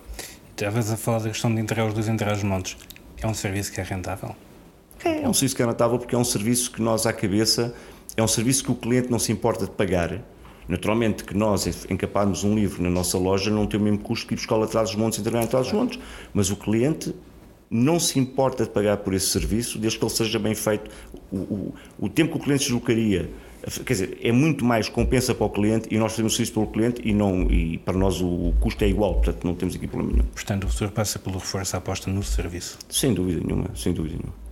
Estavas 0.51 0.89
a 0.89 0.95
falar 0.95 1.19
da 1.19 1.29
questão 1.29 1.53
de 1.53 1.59
entregar 1.59 1.85
os 1.85 1.93
dois 1.93 2.07
enterrar 2.07 2.35
os 2.35 2.43
montes. 2.43 2.77
É 3.21 3.27
um 3.27 3.33
serviço 3.33 3.73
que 3.73 3.81
é 3.81 3.83
rentável? 3.83 4.33
É, 5.03 5.23
é 5.23 5.27
um 5.27 5.33
serviço 5.33 5.55
que 5.57 5.61
é 5.61 5.65
rentável 5.65 5.99
porque 5.99 6.15
é 6.15 6.17
um 6.17 6.23
serviço 6.23 6.71
que 6.71 6.81
nós, 6.81 7.05
à 7.05 7.11
cabeça, 7.11 7.75
é 8.17 8.23
um 8.23 8.27
serviço 8.27 8.63
que 8.63 8.71
o 8.71 8.75
cliente 8.75 9.09
não 9.11 9.19
se 9.19 9.31
importa 9.31 9.65
de 9.65 9.71
pagar. 9.71 10.21
Naturalmente 10.67 11.23
que 11.23 11.35
nós 11.35 11.85
encaparmos 11.89 12.43
um 12.43 12.55
livro 12.55 12.81
na 12.81 12.89
nossa 12.89 13.17
loja 13.17 13.51
não 13.51 13.67
tem 13.67 13.79
o 13.79 13.83
mesmo 13.83 13.99
custo 13.99 14.25
que 14.25 14.33
ir 14.33 14.37
buscar 14.37 14.61
atrás 14.61 14.89
dos 14.89 14.97
montes 14.97 15.19
e 15.19 15.21
entregar 15.21 15.43
atrás 15.43 15.67
dos 15.67 15.73
montes, 15.73 15.99
mas 16.33 16.49
o 16.49 16.55
cliente 16.55 17.13
não 17.69 17.99
se 17.99 18.19
importa 18.19 18.63
de 18.63 18.69
pagar 18.69 18.97
por 18.97 19.13
esse 19.13 19.27
serviço 19.27 19.77
desde 19.77 19.99
que 19.99 20.05
ele 20.05 20.13
seja 20.13 20.39
bem 20.39 20.55
feito. 20.55 20.89
O, 21.31 21.37
o, 21.37 21.73
o 21.99 22.09
tempo 22.09 22.31
que 22.31 22.37
o 22.37 22.39
cliente 22.39 22.63
se 22.63 22.69
deslocaria, 22.69 23.29
quer 23.85 23.93
dizer, 23.93 24.17
é 24.21 24.31
muito 24.31 24.63
mais 24.63 24.89
compensa 24.89 25.35
para 25.35 25.45
o 25.45 25.49
cliente 25.49 25.87
e 25.91 25.97
nós 25.97 26.13
fazemos 26.13 26.33
o 26.33 26.35
serviço 26.35 26.53
pelo 26.53 26.67
cliente 26.67 27.01
e, 27.03 27.13
não, 27.13 27.51
e 27.51 27.77
para 27.79 27.97
nós 27.97 28.21
o, 28.21 28.27
o 28.27 28.55
custo 28.59 28.83
é 28.83 28.87
igual, 28.87 29.15
portanto 29.15 29.43
não 29.45 29.53
temos 29.53 29.75
aqui 29.75 29.87
problema 29.87 30.13
nenhum. 30.13 30.27
Portanto, 30.27 30.65
o 30.65 30.71
senhor 30.71 30.91
passa 30.91 31.19
pelo 31.19 31.37
reforço 31.37 31.75
à 31.75 31.79
aposta 31.79 32.09
no 32.09 32.23
serviço? 32.23 32.79
Sem 32.89 33.13
dúvida 33.13 33.41
nenhuma, 33.45 33.69
sem 33.75 33.93
dúvida 33.93 34.15
nenhuma. 34.15 34.44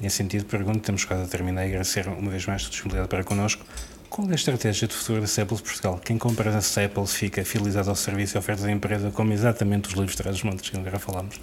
Nesse 0.00 0.16
sentido, 0.16 0.44
pergunto, 0.44 0.80
temos 0.80 1.04
quase 1.04 1.24
a 1.24 1.26
terminar 1.26 1.64
e 1.64 1.68
agradecer 1.68 2.06
uma 2.06 2.30
vez 2.30 2.46
mais 2.46 2.64
a 2.64 2.68
disponibilidade 2.68 3.08
para 3.08 3.24
connosco. 3.24 3.64
Qual 4.08 4.28
é 4.28 4.32
a 4.32 4.34
estratégia 4.34 4.86
de 4.86 4.94
futuro 4.94 5.20
da 5.20 5.26
Staples 5.26 5.60
Portugal? 5.60 6.00
Quem 6.02 6.16
compra 6.16 6.56
a 6.56 6.58
Staples 6.60 7.14
fica 7.14 7.44
fidelizado 7.44 7.90
ao 7.90 7.96
serviço 7.96 8.36
e 8.36 8.38
oferta 8.38 8.62
da 8.62 8.70
empresa, 8.70 9.10
como 9.10 9.32
exatamente 9.32 9.88
os 9.88 9.94
livros 9.94 10.14
de 10.14 10.22
dos 10.22 10.42
montes 10.44 10.70
que 10.70 10.76
agora 10.76 10.98
falamos? 10.98 11.38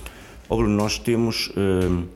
Oh 0.48 0.56
Bruno, 0.56 0.76
nós 0.76 0.98
temos, 0.98 1.48
uh, 1.50 2.08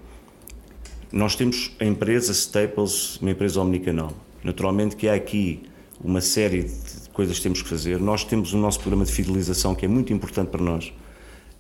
nós 1.12 1.36
temos 1.36 1.76
a 1.80 1.86
empresa 1.86 2.32
Staples, 2.32 3.18
uma 3.18 3.32
empresa 3.32 3.60
omnicanal. 3.60 4.14
Naturalmente 4.44 4.96
que 4.96 5.10
há 5.10 5.16
aqui 5.16 5.64
uma 6.02 6.22
série 6.22 6.64
de 6.64 7.10
coisas 7.12 7.38
que 7.38 7.44
temos 7.44 7.62
que 7.62 7.68
fazer. 7.68 8.00
Nós 8.00 8.24
temos 8.24 8.54
o 8.54 8.58
nosso 8.58 8.80
programa 8.80 9.04
de 9.04 9.12
fidelização, 9.12 9.76
que 9.76 9.86
é 9.86 9.90
muito 9.90 10.14
importante 10.14 10.50
para 10.50 10.64
nós 10.64 10.92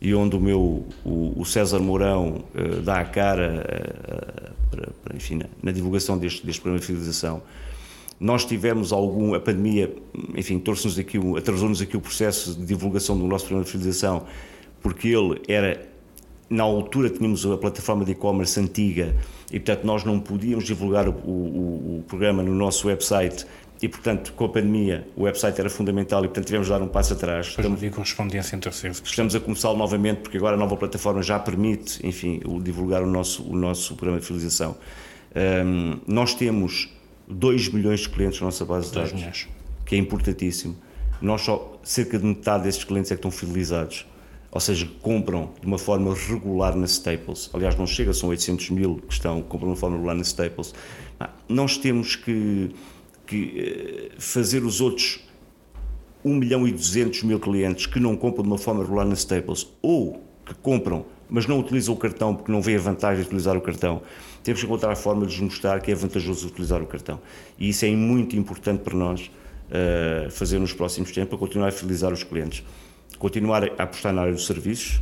e 0.01 0.13
onde 0.13 0.35
o 0.35 0.39
meu 0.39 0.85
o, 1.03 1.33
o 1.35 1.45
César 1.45 1.79
Mourão 1.79 2.43
uh, 2.55 2.81
dá 2.81 2.99
a 2.99 3.05
cara 3.05 3.63
uh, 3.65 4.69
para, 4.69 4.89
para, 5.03 5.15
enfim, 5.15 5.35
na, 5.35 5.45
na, 5.61 5.71
divulgação 5.71 6.17
deste, 6.17 6.45
deste 6.45 6.61
programa 6.61 6.79
de 6.79 6.85
fidelização. 6.85 7.41
Nós 8.19 8.45
tivemos 8.45 8.91
algum, 8.91 9.33
a 9.33 9.39
pandemia, 9.39 9.93
enfim, 10.35 10.59
trouxe-nos 10.59 10.99
aqui, 10.99 11.17
atrasou-nos 11.37 11.81
aqui 11.81 11.95
o 11.95 12.01
processo 12.01 12.53
de 12.53 12.65
divulgação 12.65 13.17
do 13.17 13.25
nosso 13.25 13.45
programa 13.45 13.65
de 13.65 13.71
fidelização, 13.71 14.25
porque 14.81 15.07
ele 15.07 15.41
era, 15.47 15.87
na 16.49 16.63
altura 16.63 17.09
tínhamos 17.09 17.45
a 17.45 17.57
plataforma 17.57 18.03
de 18.03 18.11
e-commerce 18.11 18.59
antiga 18.59 19.15
e, 19.51 19.59
portanto, 19.59 19.85
nós 19.85 20.03
não 20.03 20.19
podíamos 20.19 20.65
divulgar 20.65 21.07
o, 21.07 21.11
o, 21.11 21.99
o 21.99 22.03
programa 22.07 22.43
no 22.43 22.53
nosso 22.53 22.87
website 22.87 23.45
e, 23.81 23.87
portanto, 23.87 24.33
com 24.33 24.45
a 24.45 24.49
pandemia, 24.49 25.07
o 25.15 25.23
website 25.23 25.59
era 25.59 25.69
fundamental 25.69 26.23
e, 26.25 26.27
portanto, 26.27 26.45
tivemos 26.45 26.67
de 26.67 26.73
dar 26.73 26.81
um 26.81 26.87
passo 26.87 27.13
atrás. 27.13 27.47
Depois 27.55 27.65
estamos, 27.67 27.95
correspondência 27.95 28.55
entre 28.55 28.69
terceiros. 28.69 29.01
Estamos 29.03 29.35
a 29.35 29.39
começá-lo 29.39 29.77
novamente, 29.77 30.19
porque 30.19 30.37
agora 30.37 30.55
a 30.55 30.59
nova 30.59 30.75
plataforma 30.75 31.21
já 31.21 31.39
permite, 31.39 32.05
enfim, 32.05 32.41
divulgar 32.61 33.01
o 33.03 33.07
nosso, 33.07 33.43
o 33.43 33.55
nosso 33.55 33.95
programa 33.95 34.19
de 34.19 34.25
fidelização. 34.25 34.75
Um, 35.35 35.99
nós 36.07 36.33
temos 36.33 36.93
2 37.27 37.69
milhões 37.69 38.01
de 38.01 38.09
clientes 38.09 38.39
na 38.41 38.47
nossa 38.47 38.65
base 38.65 38.89
de 38.89 38.95
dados, 38.95 39.13
milhões. 39.13 39.47
que 39.85 39.95
é 39.95 39.97
importantíssimo. 39.97 40.75
Nós 41.21 41.41
só, 41.41 41.79
cerca 41.83 42.17
de 42.17 42.25
metade 42.25 42.63
desses 42.63 42.83
clientes 42.83 43.11
é 43.11 43.15
que 43.15 43.19
estão 43.19 43.31
fidelizados. 43.31 44.05
ou 44.51 44.59
seja, 44.59 44.89
compram 45.01 45.51
de 45.61 45.67
uma 45.67 45.77
forma 45.77 46.13
regular 46.13 46.75
na 46.75 46.85
Staples. 46.85 47.49
Aliás, 47.53 47.75
não 47.77 47.85
chega, 47.85 48.13
são 48.13 48.29
800 48.29 48.71
mil 48.71 48.95
que 49.07 49.13
estão, 49.13 49.41
compram 49.43 49.67
de 49.67 49.73
uma 49.73 49.75
forma 49.75 49.95
regular 49.95 50.15
na 50.15 50.23
Staples. 50.23 50.73
Nós 51.47 51.77
temos 51.77 52.15
que, 52.15 52.71
que 53.29 54.11
fazer 54.17 54.63
os 54.63 54.81
outros 54.81 55.19
1 56.23 56.35
milhão 56.35 56.67
e 56.67 56.71
200 56.71 57.23
mil 57.23 57.39
clientes 57.39 57.85
que 57.85 57.99
não 57.99 58.15
compram 58.15 58.43
de 58.43 58.49
uma 58.49 58.57
forma 58.57 58.83
regular 58.83 59.05
na 59.05 59.13
Staples 59.13 59.67
ou 59.81 60.23
que 60.45 60.53
compram, 60.55 61.05
mas 61.29 61.45
não 61.45 61.59
utilizam 61.59 61.93
o 61.93 61.97
cartão 61.97 62.35
porque 62.35 62.51
não 62.51 62.61
vê 62.61 62.75
a 62.75 62.79
vantagem 62.79 63.21
de 63.21 63.27
utilizar 63.27 63.55
o 63.55 63.61
cartão. 63.61 64.01
Temos 64.43 64.61
que 64.61 64.65
encontrar 64.65 64.91
a 64.91 64.95
forma 64.95 65.25
de 65.25 65.33
lhes 65.33 65.41
mostrar 65.41 65.79
que 65.79 65.91
é 65.91 65.95
vantajoso 65.95 66.47
utilizar 66.47 66.81
o 66.81 66.87
cartão. 66.87 67.21
E 67.57 67.69
isso 67.69 67.85
é 67.85 67.91
muito 67.91 68.35
importante 68.35 68.81
para 68.81 68.95
nós 68.95 69.29
uh, 69.69 70.29
fazer 70.31 70.59
nos 70.59 70.73
próximos 70.73 71.11
tempos 71.11 71.29
para 71.29 71.37
continuar 71.37 71.67
a 71.67 71.71
fidelizar 71.71 72.11
os 72.11 72.23
clientes. 72.23 72.63
Continuar 73.17 73.63
a 73.63 73.83
apostar 73.83 74.11
na 74.11 74.21
área 74.21 74.33
dos 74.33 74.45
serviços. 74.45 75.01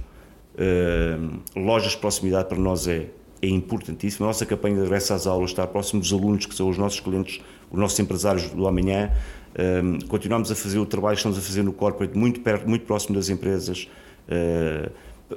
Uh, 0.56 1.40
lojas 1.56 1.92
de 1.92 1.98
proximidade 1.98 2.50
para 2.50 2.58
nós 2.58 2.88
é, 2.88 3.08
é 3.42 3.48
importantíssimo. 3.48 4.26
A 4.26 4.28
nossa 4.28 4.46
campanha 4.46 4.76
de 4.76 4.82
regresso 4.82 5.14
às 5.14 5.28
aulas 5.28 5.52
está 5.52 5.66
próximo 5.66 6.02
dos 6.02 6.12
alunos, 6.12 6.46
que 6.46 6.56
são 6.56 6.68
os 6.68 6.78
nossos 6.78 7.00
clientes, 7.00 7.42
os 7.72 7.80
nossos 7.80 8.00
empresários 8.00 8.50
do 8.50 8.68
amanhã. 8.68 9.12
Uh, 9.54 10.06
continuamos 10.08 10.52
a 10.52 10.56
fazer 10.56 10.80
o 10.80 10.86
trabalho 10.86 11.16
que 11.16 11.20
estamos 11.20 11.38
a 11.38 11.42
fazer 11.42 11.64
no 11.64 11.74
corporate, 11.74 12.18
muito, 12.18 12.42
perto, 12.42 12.68
muito 12.68 12.86
próximo 12.86 13.16
das 13.16 13.30
empresas. 13.30 13.88
Uh, 14.28 14.92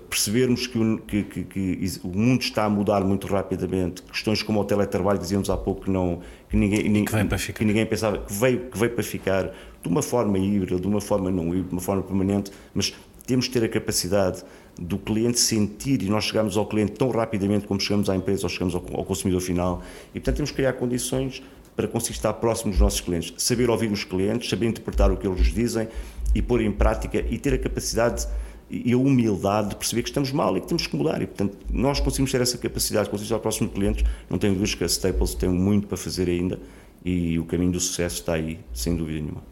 percebermos 0.09 0.66
que 0.66 0.79
o, 0.79 0.99
que, 0.99 1.23
que, 1.25 1.45
que 1.45 2.01
o, 2.05 2.09
mundo 2.09 2.43
está 2.43 2.64
a 2.64 2.71
mudar 2.71 3.03
muito 3.03 3.27
rapidamente, 3.27 4.03
questões 4.03 4.43
como 4.43 4.61
o 4.61 4.64
teletrabalho, 4.64 5.19
dizíamos 5.19 5.51
há 5.51 5.57
pouco 5.57 5.85
que, 5.85 5.90
não, 5.90 6.21
que, 6.49 6.57
ninguém, 6.57 7.05
que, 7.05 7.53
que 7.53 7.64
ninguém 7.64 7.85
pensava 7.87 8.19
que 8.19 8.33
veio, 8.33 8.71
que 8.71 8.79
veio 8.79 8.93
para 8.93 9.03
ficar, 9.03 9.53
de 9.83 9.88
uma 9.88 10.03
forma 10.03 10.38
híbrida, 10.38 10.79
de 10.79 10.87
uma 10.87 11.01
forma 11.01 11.31
não 11.31 11.49
híbrida, 11.49 11.69
de 11.69 11.73
uma 11.73 11.81
forma 11.81 12.03
permanente, 12.03 12.53
mas 12.73 12.95
temos 13.27 13.47
de 13.47 13.51
ter 13.51 13.64
a 13.64 13.69
capacidade 13.69 14.45
do 14.79 14.97
cliente 14.97 15.38
sentir 15.38 16.03
e 16.03 16.09
nós 16.09 16.25
chegamos 16.25 16.57
ao 16.57 16.66
cliente 16.66 16.93
tão 16.93 17.11
rapidamente 17.11 17.66
como 17.66 17.81
chegamos 17.81 18.09
à 18.09 18.16
empresa 18.16 18.45
ou 18.45 18.49
chegamos 18.49 18.75
ao, 18.75 18.83
ao 18.95 19.05
consumidor 19.05 19.40
final 19.40 19.83
e 20.14 20.21
portanto 20.21 20.37
temos 20.37 20.51
que 20.51 20.57
criar 20.57 20.73
condições 20.75 21.43
para 21.81 21.88
conseguir 21.88 22.16
estar 22.16 22.35
próximo 22.35 22.71
dos 22.73 22.79
nossos 22.79 23.01
clientes, 23.01 23.33
saber 23.43 23.71
ouvir 23.71 23.90
os 23.90 24.05
clientes, 24.05 24.51
saber 24.51 24.66
interpretar 24.66 25.11
o 25.11 25.16
que 25.16 25.27
eles 25.27 25.38
nos 25.38 25.53
dizem 25.53 25.88
e 26.35 26.43
pôr 26.43 26.61
em 26.61 26.71
prática 26.71 27.25
e 27.31 27.38
ter 27.38 27.55
a 27.55 27.59
capacidade 27.59 28.29
e 28.69 28.93
a 28.93 28.99
humildade 28.99 29.71
de 29.71 29.77
perceber 29.77 30.03
que 30.03 30.11
estamos 30.11 30.31
mal 30.31 30.55
e 30.59 30.61
que 30.61 30.66
temos 30.66 30.87
que 30.87 30.95
mudar. 30.95 31.23
E, 31.23 31.27
portanto, 31.27 31.57
nós 31.73 31.99
conseguimos 31.99 32.31
ter 32.31 32.40
essa 32.43 32.59
capacidade, 32.59 33.09
conseguimos 33.09 33.33
ao 33.33 33.40
próximo 33.40 33.71
cliente. 33.71 34.05
Não 34.29 34.37
tenho 34.37 34.53
dúvidas 34.53 34.75
que 34.75 34.85
a 34.85 34.87
Staples 34.87 35.35
tem 35.35 35.49
muito 35.49 35.88
para 35.88 35.97
fazer 35.97 36.29
ainda 36.29 36.61
e 37.03 37.38
o 37.38 37.47
caminho 37.47 37.73
do 37.73 37.81
sucesso 37.81 38.16
está 38.16 38.35
aí, 38.35 38.61
sem 38.75 38.95
dúvida 38.95 39.19
nenhuma. 39.19 39.43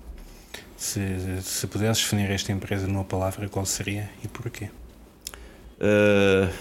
Se, 0.77 1.01
se 1.41 1.67
pudesses 1.67 2.03
definir 2.03 2.31
esta 2.31 2.53
empresa 2.53 2.87
numa 2.87 3.05
palavra, 3.05 3.49
qual 3.49 3.65
seria 3.65 4.11
e 4.23 4.29
porquê? 4.29 4.69
Uh, 5.81 6.53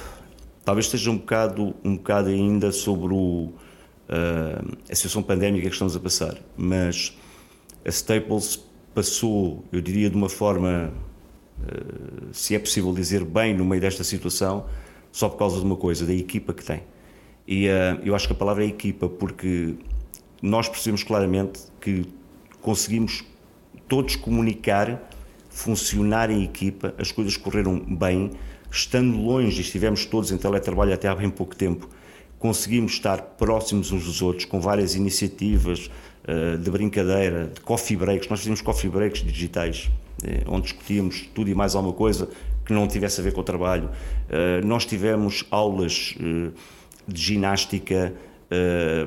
talvez 0.63 0.85
esteja 0.85 1.11
um 1.11 1.17
bocado, 1.17 1.75
um 1.83 1.97
bocado 1.97 2.29
ainda 2.29 2.71
sobre 2.71 3.13
o, 3.13 3.51
a 4.09 4.95
situação 4.95 5.21
pandémica 5.21 5.67
que 5.67 5.73
estamos 5.73 5.95
a 5.95 5.99
passar, 5.99 6.37
mas 6.55 7.17
a 7.85 7.89
Staples 7.89 8.63
passou, 8.93 9.63
eu 9.71 9.81
diria, 9.81 10.09
de 10.09 10.15
uma 10.15 10.29
forma 10.29 10.93
eh, 11.65 12.27
se 12.31 12.55
é 12.55 12.59
possível 12.59 12.93
dizer, 12.93 13.23
bem 13.23 13.53
no 13.53 13.65
meio 13.65 13.81
desta 13.81 14.03
situação, 14.03 14.65
só 15.11 15.29
por 15.29 15.37
causa 15.37 15.59
de 15.59 15.65
uma 15.65 15.75
coisa, 15.75 16.05
da 16.05 16.13
equipa 16.13 16.53
que 16.53 16.63
tem. 16.63 16.83
E 17.47 17.67
uh, 17.67 17.99
eu 18.03 18.13
acho 18.13 18.27
que 18.27 18.33
a 18.33 18.35
palavra 18.35 18.63
é 18.63 18.67
equipa, 18.67 19.07
porque 19.07 19.75
nós 20.41 20.67
percebemos 20.67 21.01
claramente 21.01 21.61
que 21.79 22.05
conseguimos 22.61 23.23
todos 23.87 24.17
comunicar, 24.17 25.09
funcionar 25.49 26.29
em 26.29 26.43
equipa, 26.43 26.93
as 26.97 27.11
coisas 27.11 27.37
correram 27.37 27.79
bem, 27.79 28.31
estando 28.69 29.17
longe, 29.17 29.61
estivemos 29.61 30.05
todos 30.05 30.31
em 30.31 30.37
teletrabalho 30.37 30.93
até 30.93 31.07
há 31.07 31.15
bem 31.15 31.29
pouco 31.29 31.55
tempo, 31.55 31.89
conseguimos 32.39 32.93
estar 32.93 33.21
próximos 33.21 33.91
uns 33.91 34.05
dos 34.05 34.21
outros, 34.21 34.45
com 34.45 34.59
várias 34.59 34.95
iniciativas 34.95 35.89
uh, 36.27 36.57
de 36.57 36.69
brincadeira, 36.69 37.51
de 37.53 37.61
coffee 37.61 37.97
breaks, 37.97 38.29
nós 38.29 38.39
fizemos 38.39 38.61
coffee 38.61 38.89
breaks 38.89 39.23
digitais, 39.23 39.89
eh, 40.23 40.41
onde 40.47 40.63
discutíamos 40.63 41.29
tudo 41.33 41.49
e 41.49 41.55
mais 41.55 41.75
alguma 41.75 41.93
coisa 41.93 42.27
que 42.65 42.73
não 42.73 42.87
tivesse 42.87 43.21
a 43.21 43.23
ver 43.23 43.33
com 43.33 43.41
o 43.41 43.43
trabalho. 43.43 43.89
Eh, 44.29 44.61
nós 44.63 44.85
tivemos 44.85 45.45
aulas 45.51 46.15
eh, 46.19 46.49
de 47.07 47.21
ginástica 47.21 48.13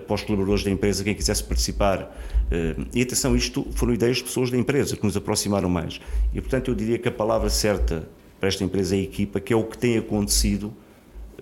para 0.06 0.14
os 0.14 0.22
colaboradores 0.22 0.62
da 0.62 0.70
empresa, 0.70 1.02
quem 1.02 1.14
quisesse 1.14 1.42
participar. 1.42 2.14
E 2.92 3.00
atenção, 3.00 3.34
isto 3.34 3.66
foram 3.72 3.94
ideias 3.94 4.18
de 4.18 4.24
pessoas 4.24 4.50
da 4.50 4.58
empresa 4.58 4.94
que 4.98 5.02
nos 5.02 5.16
aproximaram 5.16 5.70
mais. 5.70 5.98
E 6.34 6.42
portanto 6.42 6.70
eu 6.70 6.74
diria 6.74 6.98
que 6.98 7.08
a 7.08 7.10
palavra 7.10 7.48
certa 7.48 8.06
para 8.38 8.50
esta 8.50 8.62
empresa 8.64 8.94
é 8.94 8.98
equipa, 8.98 9.40
que 9.40 9.50
é 9.50 9.56
o 9.56 9.64
que 9.64 9.78
tem 9.78 9.96
acontecido 9.96 10.74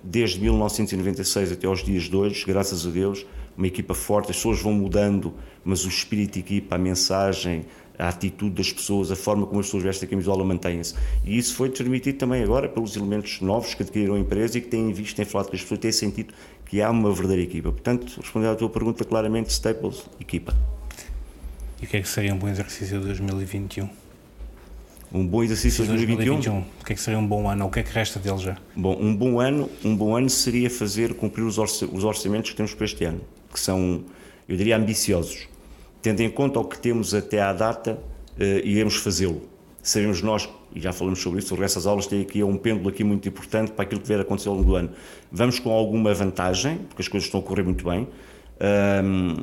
desde 0.03 0.39
1996 0.39 1.51
até 1.51 1.67
aos 1.67 1.83
dias 1.83 2.03
de 2.03 2.15
hoje, 2.15 2.45
graças 2.45 2.85
a 2.85 2.89
Deus, 2.89 3.25
uma 3.57 3.67
equipa 3.67 3.93
forte, 3.93 4.31
as 4.31 4.37
pessoas 4.37 4.61
vão 4.61 4.73
mudando, 4.73 5.33
mas 5.63 5.85
o 5.85 5.89
espírito 5.89 6.33
de 6.33 6.39
equipa, 6.39 6.75
a 6.75 6.77
mensagem, 6.77 7.65
a 7.97 8.07
atitude 8.07 8.55
das 8.55 8.71
pessoas, 8.71 9.11
a 9.11 9.15
forma 9.15 9.45
como 9.45 9.59
as 9.59 9.65
pessoas 9.65 9.83
vestem 9.83 10.07
a 10.07 10.09
camisola 10.09 10.45
mantém-se. 10.45 10.95
E 11.25 11.37
isso 11.37 11.53
foi 11.53 11.69
transmitido 11.69 12.17
também 12.17 12.41
agora 12.41 12.69
pelos 12.69 12.95
elementos 12.95 13.41
novos 13.41 13.73
que 13.73 13.83
adquiriram 13.83 14.15
a 14.15 14.19
empresa 14.19 14.57
e 14.57 14.61
que 14.61 14.69
têm 14.69 14.93
visto, 14.93 15.17
têm 15.17 15.25
falado 15.25 15.49
com 15.49 15.55
as 15.55 15.61
pessoas, 15.61 15.81
têm 15.81 15.91
sentido 15.91 16.33
que 16.65 16.81
há 16.81 16.89
uma 16.89 17.11
verdadeira 17.11 17.43
equipa. 17.43 17.71
Portanto, 17.71 18.21
respondendo 18.21 18.53
à 18.53 18.55
tua 18.55 18.69
pergunta 18.69 19.03
claramente, 19.03 19.49
Staples, 19.49 20.05
equipa. 20.21 20.55
E 21.81 21.85
o 21.85 21.87
que 21.87 21.97
é 21.97 22.01
que 22.01 22.07
seria 22.07 22.33
um 22.33 22.37
bom 22.37 22.47
exercício 22.47 22.99
de 22.99 23.05
2021? 23.05 23.89
Um 25.11 25.25
bom 25.25 25.43
exercício 25.43 25.83
de 25.83 25.89
2021? 25.89 26.33
2021? 26.35 26.59
O 26.81 26.85
que 26.85 26.93
é 26.93 26.95
que 26.95 27.01
seria 27.01 27.19
um 27.19 27.25
bom 27.25 27.49
ano? 27.49 27.65
O 27.65 27.71
que 27.71 27.79
é 27.79 27.83
que 27.83 27.91
resta 27.91 28.19
dele 28.19 28.37
já? 28.37 28.57
Bom, 28.75 28.97
um 28.99 29.15
bom 29.15 29.39
ano, 29.39 29.69
um 29.83 29.95
bom 29.95 30.15
ano 30.15 30.29
seria 30.29 30.69
fazer 30.69 31.13
cumprir 31.15 31.43
os 31.43 31.57
orçamentos 31.57 32.51
que 32.51 32.55
temos 32.55 32.73
para 32.73 32.85
este 32.85 33.03
ano, 33.05 33.21
que 33.51 33.59
são, 33.59 34.03
eu 34.47 34.55
diria, 34.55 34.77
ambiciosos 34.77 35.47
tendo 36.01 36.21
em 36.21 36.29
conta 36.29 36.59
o 36.59 36.65
que 36.65 36.77
temos 36.79 37.13
até 37.13 37.41
à 37.41 37.53
data, 37.53 37.93
uh, 38.39 38.43
iremos 38.63 38.95
fazê-lo. 38.95 39.41
Sabemos 39.81 40.21
nós, 40.21 40.47
e 40.73 40.79
já 40.79 40.93
falamos 40.93 41.19
sobre 41.19 41.39
isso, 41.39 41.53
o 41.55 41.57
resto 41.57 41.75
das 41.75 41.85
aulas 41.85 42.05
tem 42.05 42.21
aqui 42.21 42.43
um 42.43 42.57
pêndulo 42.57 42.89
aqui 42.89 43.03
muito 43.03 43.27
importante 43.27 43.71
para 43.71 43.83
aquilo 43.83 44.01
que 44.01 44.07
vier 44.07 44.19
a 44.19 44.23
acontecer 44.23 44.49
ao 44.49 44.55
longo 44.55 44.67
do 44.67 44.75
ano. 44.75 44.91
Vamos 45.31 45.59
com 45.59 45.71
alguma 45.71 46.13
vantagem, 46.13 46.77
porque 46.89 47.01
as 47.01 47.07
coisas 47.07 47.27
estão 47.27 47.39
a 47.39 47.43
correr 47.43 47.63
muito 47.63 47.83
bem. 47.83 48.07
Um, 49.03 49.35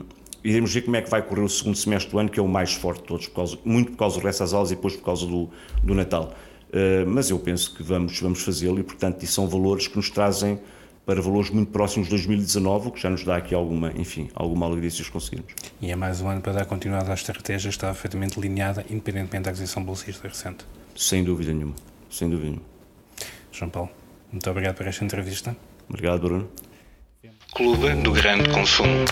iremos 0.46 0.72
ver 0.72 0.82
como 0.82 0.96
é 0.96 1.02
que 1.02 1.10
vai 1.10 1.20
correr 1.22 1.42
o 1.42 1.48
segundo 1.48 1.76
semestre 1.76 2.10
do 2.10 2.18
ano, 2.18 2.28
que 2.28 2.38
é 2.38 2.42
o 2.42 2.48
mais 2.48 2.72
forte 2.72 3.00
de 3.00 3.08
todos, 3.08 3.26
por 3.26 3.34
causa, 3.34 3.58
muito 3.64 3.90
por 3.92 3.98
causa 3.98 4.20
do 4.20 4.24
resto 4.24 4.40
das 4.40 4.52
aulas 4.52 4.70
e 4.70 4.76
depois 4.76 4.94
por 4.96 5.04
causa 5.04 5.26
do, 5.26 5.50
do 5.82 5.94
Natal. 5.94 6.34
Uh, 6.68 7.08
mas 7.08 7.30
eu 7.30 7.38
penso 7.38 7.74
que 7.74 7.82
vamos, 7.82 8.18
vamos 8.20 8.42
fazê-lo 8.42 8.78
e, 8.78 8.82
portanto, 8.82 9.22
isso 9.22 9.34
são 9.34 9.48
valores 9.48 9.88
que 9.88 9.96
nos 9.96 10.10
trazem 10.10 10.58
para 11.04 11.20
valores 11.20 11.50
muito 11.50 11.70
próximos 11.70 12.08
de 12.08 12.10
2019, 12.14 12.88
o 12.88 12.90
que 12.90 13.00
já 13.00 13.08
nos 13.08 13.24
dá 13.24 13.36
aqui 13.36 13.54
alguma, 13.54 13.92
enfim, 13.96 14.28
alguma 14.34 14.66
alegria 14.66 14.90
se 14.90 15.02
os 15.02 15.08
conseguirmos. 15.08 15.52
E 15.80 15.90
é 15.90 15.96
mais 15.96 16.20
um 16.20 16.28
ano 16.28 16.40
para 16.40 16.52
dar 16.52 16.66
continuidade 16.66 17.10
à 17.10 17.14
estratégia, 17.14 17.68
está 17.68 17.86
perfeitamente 17.88 18.38
alinhada, 18.38 18.84
independentemente 18.90 19.44
da 19.44 19.50
aquisição 19.50 19.84
bolsista 19.84 20.26
recente. 20.26 20.64
Sem 20.96 21.22
dúvida 21.22 21.52
nenhuma, 21.52 21.74
sem 22.10 22.28
dúvida 22.28 22.48
nenhuma. 22.50 22.66
João 23.52 23.70
Paulo, 23.70 23.90
muito 24.32 24.50
obrigado 24.50 24.74
por 24.74 24.86
esta 24.86 25.04
entrevista. 25.04 25.56
Obrigado, 25.88 26.20
Bruno. 26.20 26.48
Clube 27.54 27.94
do 28.02 28.12
Grande 28.12 28.50
Consumo. 28.50 29.04